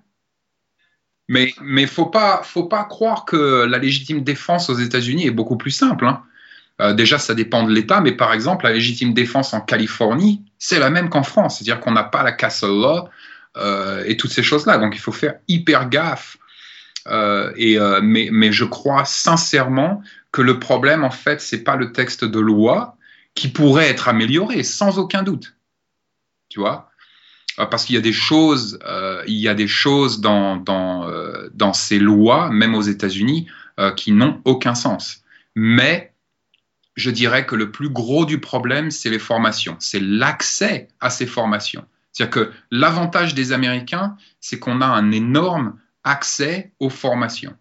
Mais 1.28 1.54
mais 1.62 1.86
faut 1.86 2.06
pas 2.06 2.42
faut 2.42 2.64
pas 2.64 2.84
croire 2.84 3.24
que 3.24 3.64
la 3.64 3.78
légitime 3.78 4.24
défense 4.24 4.68
aux 4.70 4.74
États-Unis 4.74 5.26
est 5.26 5.30
beaucoup 5.30 5.56
plus 5.56 5.70
simple. 5.70 6.06
Hein. 6.06 6.22
Euh, 6.80 6.94
déjà, 6.94 7.18
ça 7.18 7.34
dépend 7.34 7.62
de 7.62 7.72
l'État, 7.72 8.00
mais 8.00 8.12
par 8.12 8.32
exemple, 8.32 8.64
la 8.64 8.72
légitime 8.72 9.14
défense 9.14 9.54
en 9.54 9.60
Californie, 9.60 10.42
c'est 10.58 10.78
la 10.78 10.90
même 10.90 11.10
qu'en 11.10 11.22
France, 11.22 11.58
c'est-à-dire 11.58 11.80
qu'on 11.80 11.92
n'a 11.92 12.02
pas 12.02 12.22
la 12.22 12.32
castle 12.32 12.66
law 12.66 13.08
euh, 13.56 14.02
et 14.06 14.16
toutes 14.16 14.32
ces 14.32 14.42
choses-là. 14.42 14.78
Donc, 14.78 14.94
il 14.96 14.98
faut 14.98 15.12
faire 15.12 15.34
hyper 15.48 15.88
gaffe 15.88 16.38
euh, 17.08 17.52
euh, 17.58 18.00
mais, 18.02 18.52
je 18.52 18.64
crois 18.64 19.04
sincèrement 19.04 20.02
que 20.30 20.42
le 20.42 20.58
problème, 20.58 21.04
en 21.04 21.10
fait, 21.10 21.40
c'est 21.40 21.64
pas 21.64 21.76
le 21.76 21.92
texte 21.92 22.24
de 22.24 22.40
loi 22.40 22.96
qui 23.34 23.48
pourrait 23.48 23.88
être 23.88 24.08
amélioré, 24.08 24.62
sans 24.62 24.98
aucun 24.98 25.22
doute. 25.22 25.56
Tu 26.48 26.60
vois? 26.60 26.90
Euh, 27.58 27.66
Parce 27.66 27.84
qu'il 27.84 27.94
y 27.94 27.98
a 27.98 28.02
des 28.02 28.12
choses, 28.12 28.78
il 29.26 29.36
y 29.36 29.48
a 29.48 29.54
des 29.54 29.68
choses 29.68 30.20
dans 30.20 31.72
ces 31.74 31.98
lois, 31.98 32.50
même 32.50 32.74
aux 32.74 32.82
États-Unis, 32.82 33.48
qui 33.96 34.12
n'ont 34.12 34.40
aucun 34.44 34.74
sens. 34.74 35.22
Mais 35.54 36.12
je 36.94 37.10
dirais 37.10 37.46
que 37.46 37.56
le 37.56 37.70
plus 37.70 37.88
gros 37.88 38.26
du 38.26 38.38
problème, 38.38 38.90
c'est 38.90 39.10
les 39.10 39.18
formations, 39.18 39.76
c'est 39.78 40.00
l'accès 40.00 40.88
à 41.00 41.10
ces 41.10 41.26
formations. 41.26 41.86
C'est-à-dire 42.12 42.30
que 42.30 42.52
l'avantage 42.70 43.34
des 43.34 43.52
Américains, 43.52 44.16
c'est 44.40 44.58
qu'on 44.58 44.82
a 44.82 44.86
un 44.86 45.10
énorme 45.10 45.78
accès 46.04 46.72
aux 46.80 46.90
formations. 46.90 47.54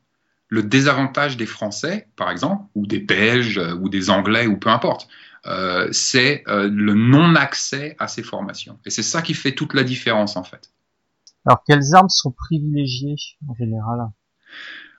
Le 0.49 0.63
désavantage 0.63 1.37
des 1.37 1.45
Français, 1.45 2.07
par 2.15 2.29
exemple, 2.29 2.65
ou 2.75 2.85
des 2.85 2.99
Belges, 2.99 3.61
ou 3.79 3.87
des 3.87 4.09
Anglais, 4.09 4.47
ou 4.47 4.57
peu 4.57 4.69
importe, 4.69 5.07
euh, 5.45 5.87
c'est 5.91 6.43
euh, 6.47 6.69
le 6.71 6.93
non-accès 6.93 7.95
à 7.99 8.07
ces 8.07 8.21
formations. 8.21 8.77
Et 8.85 8.89
c'est 8.89 9.03
ça 9.03 9.21
qui 9.21 9.33
fait 9.33 9.53
toute 9.53 9.73
la 9.73 9.83
différence, 9.83 10.35
en 10.35 10.43
fait. 10.43 10.71
Alors, 11.45 11.63
quelles 11.65 11.95
armes 11.95 12.09
sont 12.09 12.31
privilégiées 12.31 13.15
en 13.47 13.55
général? 13.55 13.99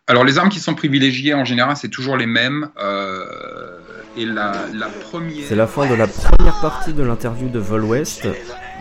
Alors, 0.06 0.24
les 0.24 0.38
armes 0.38 0.48
qui 0.48 0.58
sont 0.58 0.74
privilégiées 0.74 1.34
en 1.34 1.44
général, 1.44 1.76
c'est 1.76 1.90
toujours 1.90 2.16
les 2.16 2.26
mêmes. 2.26 2.70
Euh, 2.78 3.78
et 4.16 4.24
la, 4.24 4.66
la 4.74 4.88
première. 4.88 5.44
C'est 5.46 5.56
la 5.56 5.66
fin 5.66 5.88
de 5.88 5.94
la 5.94 6.06
première 6.06 6.60
partie 6.60 6.92
de 6.92 7.02
l'interview 7.02 7.48
de 7.48 7.58
Vol 7.58 7.84
West. 7.84 8.26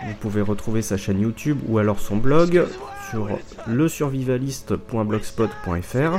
Vous 0.06 0.14
pouvez 0.14 0.42
retrouver 0.42 0.82
sa 0.82 0.96
chaîne 0.96 1.20
YouTube 1.20 1.58
ou 1.68 1.78
alors 1.78 2.00
son 2.00 2.16
blog 2.16 2.66
sur 3.12 3.28
lesurvivaliste.blogspot.fr. 3.66 6.18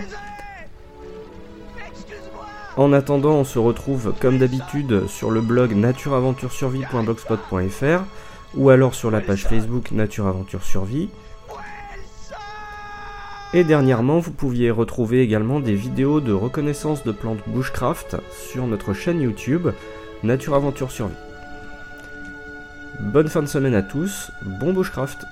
En 2.78 2.94
attendant, 2.94 3.34
on 3.34 3.44
se 3.44 3.58
retrouve 3.58 4.14
comme 4.20 4.38
d'habitude 4.38 5.08
sur 5.08 5.32
le 5.32 5.42
blog 5.42 5.74
natureaventuresurvie.blogspot.fr 5.74 8.04
ou 8.56 8.70
alors 8.70 8.94
sur 8.94 9.10
la 9.10 9.22
page 9.22 9.46
Facebook 9.46 9.90
Nature 9.92 10.28
Aventure. 10.28 10.62
Et 13.56 13.64
dernièrement, 13.64 14.20
vous 14.20 14.32
pouviez 14.32 14.70
retrouver 14.70 15.22
également 15.22 15.60
des 15.60 15.76
vidéos 15.76 16.20
de 16.20 16.34
reconnaissance 16.34 17.04
de 17.04 17.12
plantes 17.12 17.42
bushcraft 17.48 18.18
sur 18.52 18.68
notre 18.68 18.94
chaîne 18.94 19.22
YouTube 19.22 19.70
Nature 20.22 20.54
Aventure. 20.54 20.90
Bonne 23.00 23.30
fin 23.30 23.42
de 23.42 23.48
semaine 23.48 23.74
à 23.74 23.82
tous, 23.82 24.30
bon 24.44 24.74
bushcraft 24.74 25.26